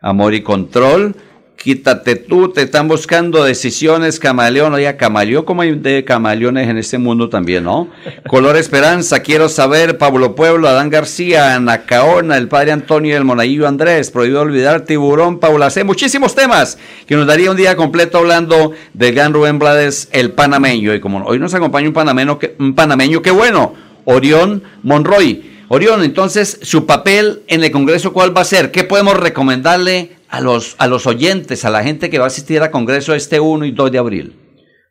Amor 0.00 0.34
y 0.34 0.42
Control, 0.42 1.14
Quítate 1.62 2.16
tú, 2.16 2.48
te 2.48 2.62
están 2.62 2.88
buscando 2.88 3.44
decisiones, 3.44 4.18
camaleón. 4.18 4.72
Oye, 4.72 4.96
camaleón, 4.96 5.44
como 5.44 5.60
hay 5.60 5.74
de 5.74 6.04
camaleones 6.06 6.70
en 6.70 6.78
este 6.78 6.96
mundo 6.96 7.28
también, 7.28 7.64
¿no? 7.64 7.90
Color 8.28 8.56
Esperanza, 8.56 9.20
quiero 9.20 9.50
saber, 9.50 9.98
Pablo 9.98 10.34
Pueblo, 10.34 10.70
Adán 10.70 10.88
García, 10.88 11.54
Anacaona, 11.56 12.38
el 12.38 12.48
padre 12.48 12.72
Antonio, 12.72 13.14
el 13.14 13.26
monaguillo 13.26 13.68
Andrés, 13.68 14.10
prohibido 14.10 14.40
olvidar, 14.40 14.86
Tiburón, 14.86 15.38
Paula 15.38 15.68
C. 15.68 15.84
Muchísimos 15.84 16.34
temas 16.34 16.78
que 17.06 17.14
nos 17.14 17.26
daría 17.26 17.50
un 17.50 17.58
día 17.58 17.76
completo 17.76 18.16
hablando 18.16 18.72
de 18.94 19.12
Gan 19.12 19.34
Rubén 19.34 19.58
Blades, 19.58 20.08
el 20.12 20.30
panameño. 20.30 20.94
Y 20.94 21.00
como 21.00 21.22
hoy 21.26 21.38
nos 21.38 21.52
acompaña 21.52 21.88
un 21.88 21.92
panameño, 21.92 22.38
un 22.58 22.74
panameño, 22.74 23.20
qué 23.20 23.32
bueno, 23.32 23.74
Orión 24.06 24.62
Monroy. 24.82 25.50
Orión, 25.68 26.02
entonces, 26.04 26.58
su 26.62 26.86
papel 26.86 27.42
en 27.48 27.62
el 27.62 27.70
Congreso, 27.70 28.14
¿cuál 28.14 28.34
va 28.34 28.40
a 28.40 28.46
ser? 28.46 28.70
¿Qué 28.70 28.82
podemos 28.82 29.14
recomendarle 29.20 30.19
a 30.30 30.40
los, 30.40 30.76
a 30.78 30.86
los 30.86 31.06
oyentes, 31.06 31.64
a 31.64 31.70
la 31.70 31.82
gente 31.82 32.08
que 32.08 32.18
va 32.18 32.24
a 32.24 32.28
asistir 32.28 32.62
al 32.62 32.70
Congreso 32.70 33.14
este 33.14 33.40
1 33.40 33.64
y 33.64 33.72
2 33.72 33.92
de 33.92 33.98
abril? 33.98 34.36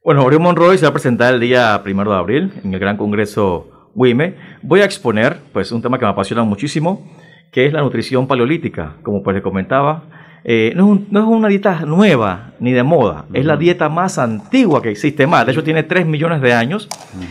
Bueno, 0.04 0.24
Orión 0.24 0.42
Monroy 0.42 0.78
se 0.78 0.84
va 0.84 0.90
a 0.90 0.94
presentar 0.94 1.34
el 1.34 1.40
día 1.40 1.82
1 1.84 2.04
de 2.04 2.16
abril 2.16 2.52
en 2.64 2.74
el 2.74 2.80
Gran 2.80 2.98
Congreso 2.98 3.92
WIME. 3.96 4.36
Voy 4.62 4.82
a 4.82 4.86
exponer 4.86 5.38
pues, 5.54 5.72
un 5.72 5.82
tema 5.82 5.98
que 5.98 6.06
me 6.06 6.12
apasiona 6.12 6.44
muchísimo, 6.44 7.10
que 7.52 7.66
es 7.66 7.74
la 7.74 7.82
nutrición 7.82 8.28
paleolítica. 8.28 8.96
Como 9.02 9.24
pues 9.24 9.36
le 9.36 9.42
comentaba, 9.42 10.04
eh, 10.44 10.74
no, 10.76 10.94
es 10.94 11.02
no, 11.12 11.20
es 11.20 11.26
una 11.26 11.48
dieta 11.48 11.86
nueva 11.86 12.54
ni 12.60 12.72
de 12.72 12.84
moda, 12.84 13.26
es 13.34 13.46
la 13.46 13.58
dieta 13.58 13.90
más 13.90 14.18
antigua 14.18 14.82
que 14.82 14.90
existe 14.90 15.28
más. 15.28 15.46
De 15.46 15.52
hecho, 15.52 15.64
tiene 15.64 15.84
3 15.84 16.06
millones 16.06 16.42
de 16.42 16.54
años 16.54 16.88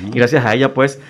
y 0.06 0.16
gracias 0.16 0.44
a 0.44 0.54
ella, 0.54 0.74
pues, 0.74 1.02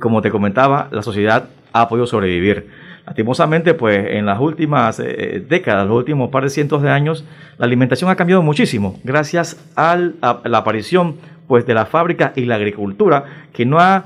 como 0.00 0.22
te 0.22 0.30
comentaba, 0.30 0.88
la 0.90 1.02
sociedad 1.02 1.48
ha 1.72 1.88
podido 1.88 2.06
sobrevivir. 2.06 2.68
Lastimosamente, 3.06 3.74
pues 3.74 4.06
en 4.10 4.26
las 4.26 4.38
últimas 4.38 5.00
eh, 5.00 5.44
décadas, 5.48 5.86
los 5.86 5.96
últimos 5.96 6.30
par 6.30 6.44
de 6.44 6.50
cientos 6.50 6.82
de 6.82 6.90
años, 6.90 7.24
la 7.58 7.66
alimentación 7.66 8.10
ha 8.10 8.16
cambiado 8.16 8.42
muchísimo 8.42 8.98
gracias 9.04 9.56
a 9.76 9.96
la 9.96 10.58
aparición 10.58 11.16
pues, 11.46 11.66
de 11.66 11.74
la 11.74 11.86
fábrica 11.86 12.32
y 12.36 12.44
la 12.44 12.56
agricultura 12.56 13.24
que 13.52 13.66
no 13.66 13.80
ha 13.80 14.04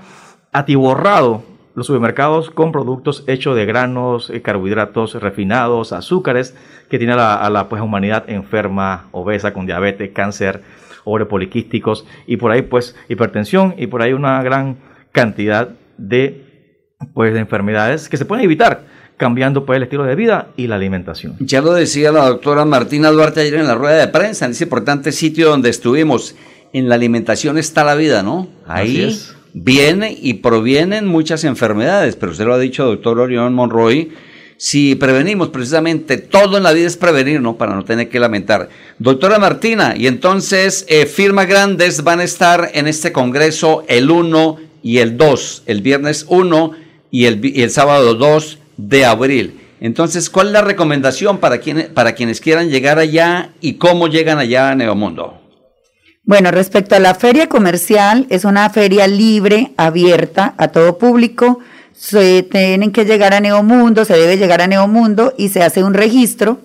atiborrado 0.52 1.42
los 1.74 1.87
supermercados 1.87 2.50
con 2.50 2.72
productos 2.72 3.24
hechos 3.26 3.57
de 3.57 3.66
granos, 3.66 4.30
eh, 4.30 4.40
carbohidratos 4.42 5.20
refinados, 5.20 5.92
azúcares, 5.92 6.57
que 6.88 6.98
tiene 6.98 7.14
a 7.14 7.50
la, 7.50 7.68
pues, 7.68 7.83
humanidad 7.83 8.24
enferma, 8.28 9.09
obesa, 9.11 9.52
con 9.52 9.66
diabetes, 9.66 10.12
cáncer, 10.12 10.62
ovarios 11.04 11.28
poliquísticos 11.28 12.07
y 12.26 12.38
por 12.38 12.50
ahí 12.50 12.62
pues 12.62 12.96
hipertensión 13.09 13.74
y 13.76 13.87
por 13.88 14.02
ahí 14.02 14.12
una 14.12 14.42
gran 14.42 14.78
cantidad 15.12 15.70
de 15.98 16.54
pues 17.12 17.35
de 17.35 17.40
enfermedades 17.40 18.09
que 18.09 18.17
se 18.17 18.25
pueden 18.25 18.45
evitar 18.45 18.85
cambiando 19.17 19.64
pues 19.64 19.77
el 19.77 19.85
estilo 19.85 20.05
de 20.05 20.14
vida 20.14 20.49
y 20.57 20.67
la 20.67 20.77
alimentación. 20.77 21.37
Ya 21.38 21.61
lo 21.61 21.73
decía 21.73 22.11
la 22.12 22.29
doctora 22.29 22.64
Martina 22.64 23.11
Duarte 23.11 23.40
ayer 23.40 23.55
en 23.55 23.67
la 23.67 23.75
rueda 23.75 23.99
de 23.99 24.09
prensa, 24.09 24.45
en 24.45 24.53
ese 24.53 24.64
importante 24.64 25.12
sitio 25.12 25.51
donde 25.51 25.71
estuvimos. 25.71 26.35
En 26.73 26.88
la 26.88 26.97
alimentación 26.97 27.57
está 27.57 27.85
la 27.85 27.95
vida, 27.95 28.23
¿no? 28.23 28.49
Ahí 28.67 29.17
viene 29.53 30.17
y 30.21 30.35
provienen 30.35 31.07
muchas 31.07 31.45
enfermedades, 31.45 32.17
pero 32.17 32.33
usted 32.33 32.45
lo 32.45 32.55
ha 32.55 32.59
dicho, 32.59 32.85
doctor 32.85 33.21
Orión 33.21 33.55
Monroy, 33.55 34.11
si 34.57 34.97
prevenimos 34.97 35.49
precisamente, 35.49 36.17
todo 36.17 36.57
en 36.57 36.64
la 36.64 36.73
vida 36.73 36.88
es 36.88 36.97
prevenir, 36.97 37.40
¿no? 37.40 37.57
Para 37.57 37.75
no 37.75 37.85
tener 37.85 38.09
que 38.09 38.19
lamentar. 38.19 38.69
Doctora 38.99 39.38
Martina, 39.38 39.95
y 39.97 40.09
entonces 40.09 40.85
eh, 40.88 41.07
firmas 41.07 41.47
grandes 41.47 42.03
van 42.03 42.21
a 42.21 42.25
estar 42.25 42.71
en 42.75 42.88
este 42.88 43.12
congreso 43.12 43.85
el 43.87 44.11
1 44.11 44.59
y 44.83 44.99
el 44.99 45.17
2, 45.17 45.62
el 45.67 45.83
viernes 45.83 46.27
1 46.29 46.84
y 47.14 47.27
el, 47.27 47.40
el 47.55 47.70
sábado 47.70 48.14
2 48.14 48.59
de 48.77 49.05
abril. 49.05 49.61
Entonces, 49.79 50.29
¿cuál 50.29 50.48
es 50.48 50.53
la 50.53 50.62
recomendación 50.62 51.38
para, 51.38 51.59
quienes 51.59 51.87
para 51.87 52.16
quienes 52.16 52.40
quieran 52.40 52.70
llegar 52.70 52.98
allá 52.98 53.53
y 53.61 53.74
cómo 53.74 54.09
llegan 54.09 54.38
allá 54.38 54.70
a 54.70 54.74
Neomundo? 54.74 55.40
Bueno, 56.24 56.50
respecto 56.50 56.96
a 56.96 56.98
la 56.98 57.14
feria 57.14 57.48
comercial, 57.48 58.27
es 58.31 58.44
una 58.44 58.68
feria 58.68 59.07
libre, 59.07 59.70
abierta 59.77 60.55
a 60.59 60.68
todo 60.68 60.98
público. 60.98 61.61
Se 61.92 62.42
tienen 62.42 62.90
que 62.90 63.05
llegar 63.05 63.33
a 63.33 63.38
Neomundo, 63.38 64.05
se 64.05 64.14
debe 64.14 64.37
llegar 64.37 64.61
a 64.61 64.66
Neomundo 64.66 65.35
y 65.38 65.50
se 65.50 65.62
hace 65.62 65.85
un 65.85 65.94
registro. 65.94 66.59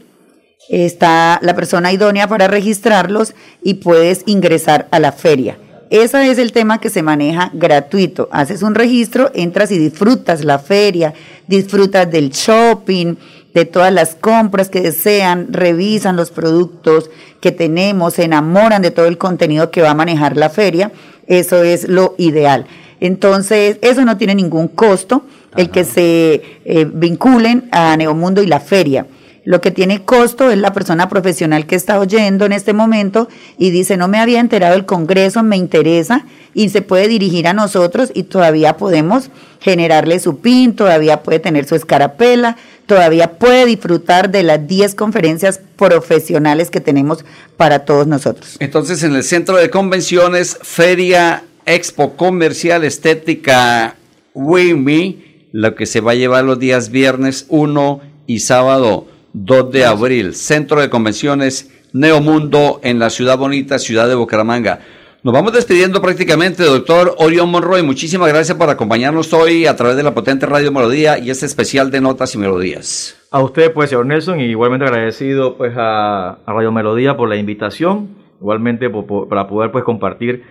Está 0.67 1.38
la 1.43 1.55
persona 1.55 1.93
idónea 1.93 2.27
para 2.27 2.47
registrarlos 2.47 3.35
y 3.62 3.75
puedes 3.75 4.23
ingresar 4.25 4.88
a 4.89 4.97
la 4.97 5.12
feria. 5.12 5.59
Ese 5.89 6.30
es 6.30 6.38
el 6.38 6.52
tema 6.52 6.80
que 6.80 6.89
se 6.89 7.02
maneja 7.02 7.49
gratuito. 7.54 8.30
Haces 8.32 8.62
un 8.62 8.75
registro, 8.75 9.32
entras 9.34 9.71
y 9.71 9.80
disfrutas 9.80 10.43
la 10.43 10.60
feria, 10.60 11.13
disfrutas 11.47 12.12
del 12.12 12.30
shopping, 12.30 13.15
de 13.56 13.65
todas 13.65 13.91
las 13.91 14.13
compras 14.13 14.69
que 14.69 14.82
desean, 14.82 15.52
revisan 15.52 16.15
los 16.15 16.30
productos 16.30 17.10
que 17.41 17.52
tenemos, 17.52 18.13
se 18.13 18.25
enamoran 18.25 18.84
de 18.84 18.91
todo 18.91 19.08
el 19.08 19.17
contenido 19.17 19.71
que 19.71 19.82
va 19.82 19.91
a 19.91 19.95
manejar 19.95 20.38
la 20.38 20.52
feria. 20.52 20.91
Eso 21.25 21.63
es 21.63 21.88
lo 21.88 22.13
ideal. 22.19 22.67
Entonces, 22.99 23.78
eso 23.82 24.06
no 24.06 24.17
tiene 24.17 24.36
ningún 24.36 24.67
costo, 24.67 25.23
el 25.56 25.71
que 25.71 25.86
se 25.86 26.43
eh, 26.65 26.88
vinculen 26.91 27.67
a 27.71 27.97
Neomundo 27.97 28.43
y 28.43 28.47
la 28.47 28.60
feria. 28.60 29.08
Lo 29.45 29.62
que 29.62 29.71
tiene 29.71 30.04
costo 30.04 30.52
es 30.52 30.58
la 30.58 30.73
persona 30.73 31.10
profesional 31.10 31.65
que 31.65 31.75
está 31.75 31.99
oyendo 31.99 32.45
en 32.45 32.52
este 32.52 32.73
momento 32.73 33.30
y 33.58 33.71
dice, 33.71 33.97
no 33.97 34.08
me 34.08 34.19
había 34.19 34.39
enterado 34.39 34.73
del 34.73 34.86
Congreso, 34.86 35.43
me 35.43 35.58
interesa 35.58 36.25
y 36.54 36.69
se 36.69 36.82
puede 36.82 37.08
dirigir 37.08 37.47
a 37.47 37.54
nosotros 37.54 38.12
y 38.13 38.23
todavía 38.23 38.78
podemos 38.78 39.30
generarle 39.60 40.19
su 40.19 40.39
PIN, 40.39 40.75
todavía 40.75 41.23
puede 41.23 41.39
tener 41.39 41.65
su 41.65 41.75
escarapela, 41.75 42.58
todavía 42.86 43.38
puede 43.38 43.65
disfrutar 43.65 44.32
de 44.32 44.43
las 44.43 44.67
10 44.67 44.95
conferencias 44.95 45.60
profesionales 45.75 46.69
que 46.69 46.82
tenemos 46.82 47.23
para 47.58 47.80
todos 47.86 48.08
nosotros. 48.08 48.58
Entonces, 48.60 49.04
en 49.04 49.15
el 49.15 49.23
centro 49.23 49.58
de 49.58 49.69
convenciones, 49.69 50.58
Feria 50.62 51.43
Expo 51.65 52.15
Comercial 52.15 52.84
Estética 52.84 53.95
WIMI, 54.34 55.47
lo 55.52 55.75
que 55.75 55.86
se 55.86 56.02
va 56.02 56.12
a 56.12 56.15
llevar 56.15 56.43
los 56.43 56.60
días 56.60 56.89
viernes 56.89 57.45
1 57.49 58.02
y 58.28 58.39
sábado 58.39 59.08
2 59.33 59.71
de 59.71 59.85
abril, 59.85 60.33
Centro 60.33 60.81
de 60.81 60.89
Convenciones 60.89 61.71
Neomundo 61.93 62.79
en 62.83 62.99
la 62.99 63.09
ciudad 63.09 63.37
bonita, 63.37 63.79
ciudad 63.79 64.07
de 64.07 64.15
Bucaramanga. 64.15 64.79
Nos 65.21 65.33
vamos 65.33 65.51
despidiendo 65.51 66.01
prácticamente, 66.01 66.63
doctor 66.63 67.13
Orión 67.17 67.51
Monroy. 67.51 67.83
Muchísimas 67.83 68.29
gracias 68.29 68.57
por 68.57 68.69
acompañarnos 68.69 69.33
hoy 69.33 69.65
a 69.65 69.75
través 69.75 69.97
de 69.97 70.03
la 70.03 70.13
potente 70.13 70.45
Radio 70.45 70.71
Melodía 70.71 71.17
y 71.17 71.29
este 71.29 71.45
especial 71.45 71.91
de 71.91 71.99
Notas 71.99 72.35
y 72.35 72.37
Melodías. 72.37 73.17
A 73.29 73.41
usted, 73.41 73.73
pues, 73.73 73.89
señor 73.89 74.05
Nelson, 74.05 74.39
y 74.39 74.45
igualmente 74.45 74.85
agradecido 74.85 75.57
pues 75.57 75.73
a, 75.75 76.39
Radio 76.47 76.71
Melodía 76.71 77.17
por 77.17 77.27
la 77.27 77.35
invitación, 77.35 78.15
igualmente 78.39 78.89
para 79.29 79.47
poder 79.47 79.71
pues 79.71 79.83
compartir 79.83 80.43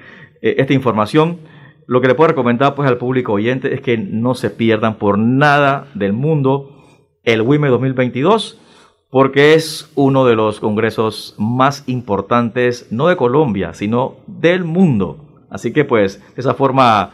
eh, 0.42 0.56
esta 0.58 0.74
información. 0.74 1.38
Lo 1.86 2.02
que 2.02 2.08
le 2.08 2.14
puedo 2.14 2.28
recomendar 2.28 2.74
pues 2.74 2.86
al 2.88 2.98
público 2.98 3.32
oyente 3.32 3.72
es 3.72 3.80
que 3.80 3.96
no 3.96 4.34
se 4.34 4.50
pierdan 4.50 4.98
por 4.98 5.18
nada 5.18 5.86
del 5.94 6.12
mundo 6.12 6.74
el 7.24 7.40
WIME 7.40 7.68
2022 7.68 8.58
porque 9.11 9.55
es 9.55 9.88
uno 9.94 10.27
de 10.27 10.35
los 10.35 10.61
congresos 10.61 11.35
más 11.38 11.83
importantes, 11.87 12.87
no 12.90 13.09
de 13.09 13.16
Colombia, 13.16 13.73
sino 13.73 14.16
del 14.27 14.64
mundo. 14.64 15.25
Así 15.51 15.73
que 15.73 15.85
pues, 15.85 16.21
de 16.35 16.40
esa 16.40 16.55
forma, 16.55 17.11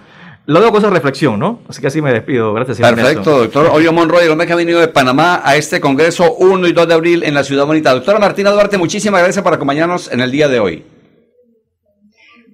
lo 0.46 0.58
digo 0.58 0.72
con 0.72 0.80
esa 0.80 0.90
reflexión, 0.90 1.38
¿no? 1.38 1.60
Así 1.68 1.80
que 1.80 1.86
así 1.86 2.02
me 2.02 2.12
despido. 2.12 2.52
Gracias. 2.52 2.78
Señor 2.78 2.96
Perfecto, 2.96 3.38
doctor 3.38 3.70
Oyo 3.72 3.92
Monroy, 3.92 4.24
el 4.24 4.32
hombre 4.32 4.46
que 4.46 4.52
ha 4.52 4.56
venido 4.56 4.80
de 4.80 4.88
Panamá 4.88 5.40
a 5.44 5.56
este 5.56 5.80
congreso 5.80 6.34
1 6.34 6.66
y 6.66 6.72
2 6.72 6.88
de 6.88 6.94
abril 6.94 7.22
en 7.22 7.34
la 7.34 7.44
Ciudad 7.44 7.64
Bonita. 7.64 7.94
Doctora 7.94 8.18
Martina 8.18 8.50
Duarte, 8.50 8.76
muchísimas 8.76 9.22
gracias 9.22 9.44
por 9.44 9.54
acompañarnos 9.54 10.10
en 10.10 10.20
el 10.20 10.32
día 10.32 10.48
de 10.48 10.58
hoy. 10.58 10.84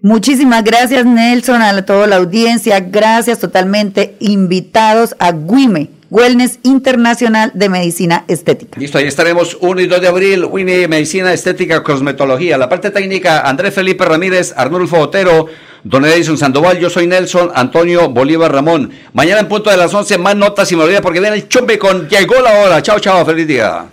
Muchísimas 0.03 0.64
gracias 0.64 1.05
Nelson, 1.05 1.61
a 1.61 1.85
toda 1.85 2.07
la 2.07 2.16
audiencia, 2.16 2.81
gracias 2.81 3.38
totalmente 3.38 4.16
invitados 4.20 5.14
a 5.18 5.33
Guime 5.33 5.99
Wellness 6.10 6.58
Internacional 6.64 7.52
de 7.54 7.68
Medicina 7.68 8.24
Estética. 8.26 8.78
Listo, 8.78 8.98
ahí 8.98 9.06
estaremos 9.06 9.56
1 9.60 9.80
y 9.80 9.86
2 9.86 10.00
de 10.00 10.08
abril, 10.08 10.44
Winnie 10.44 10.88
Medicina 10.88 11.32
Estética, 11.32 11.82
Cosmetología. 11.84 12.58
La 12.58 12.68
parte 12.68 12.90
técnica, 12.90 13.42
Andrés 13.42 13.72
Felipe 13.72 14.04
Ramírez, 14.04 14.52
Arnulfo 14.56 14.98
Otero, 14.98 15.46
Don 15.84 16.04
Edison 16.04 16.36
Sandoval, 16.36 16.78
yo 16.78 16.90
soy 16.90 17.06
Nelson, 17.06 17.50
Antonio 17.54 18.08
Bolívar 18.08 18.52
Ramón. 18.52 18.90
Mañana 19.12 19.40
en 19.40 19.48
punto 19.48 19.70
de 19.70 19.76
las 19.76 19.94
11, 19.94 20.18
más 20.18 20.34
notas 20.34 20.70
y 20.72 20.76
melodías 20.76 21.00
porque 21.00 21.20
viene 21.20 21.36
el 21.36 21.48
chumbe 21.48 21.78
con 21.78 22.08
Llegó 22.08 22.40
la 22.40 22.58
hora. 22.58 22.82
Chao, 22.82 22.98
chao, 22.98 23.24
feliz 23.24 23.46
día. 23.46 23.86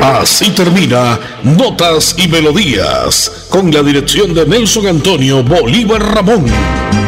Así 0.00 0.50
termina 0.50 1.18
Notas 1.44 2.16
y 2.18 2.28
Melodías, 2.28 3.46
con 3.48 3.70
la 3.70 3.82
dirección 3.82 4.34
de 4.34 4.44
Nelson 4.44 4.88
Antonio 4.88 5.42
Bolívar 5.42 6.02
Ramón. 6.02 6.44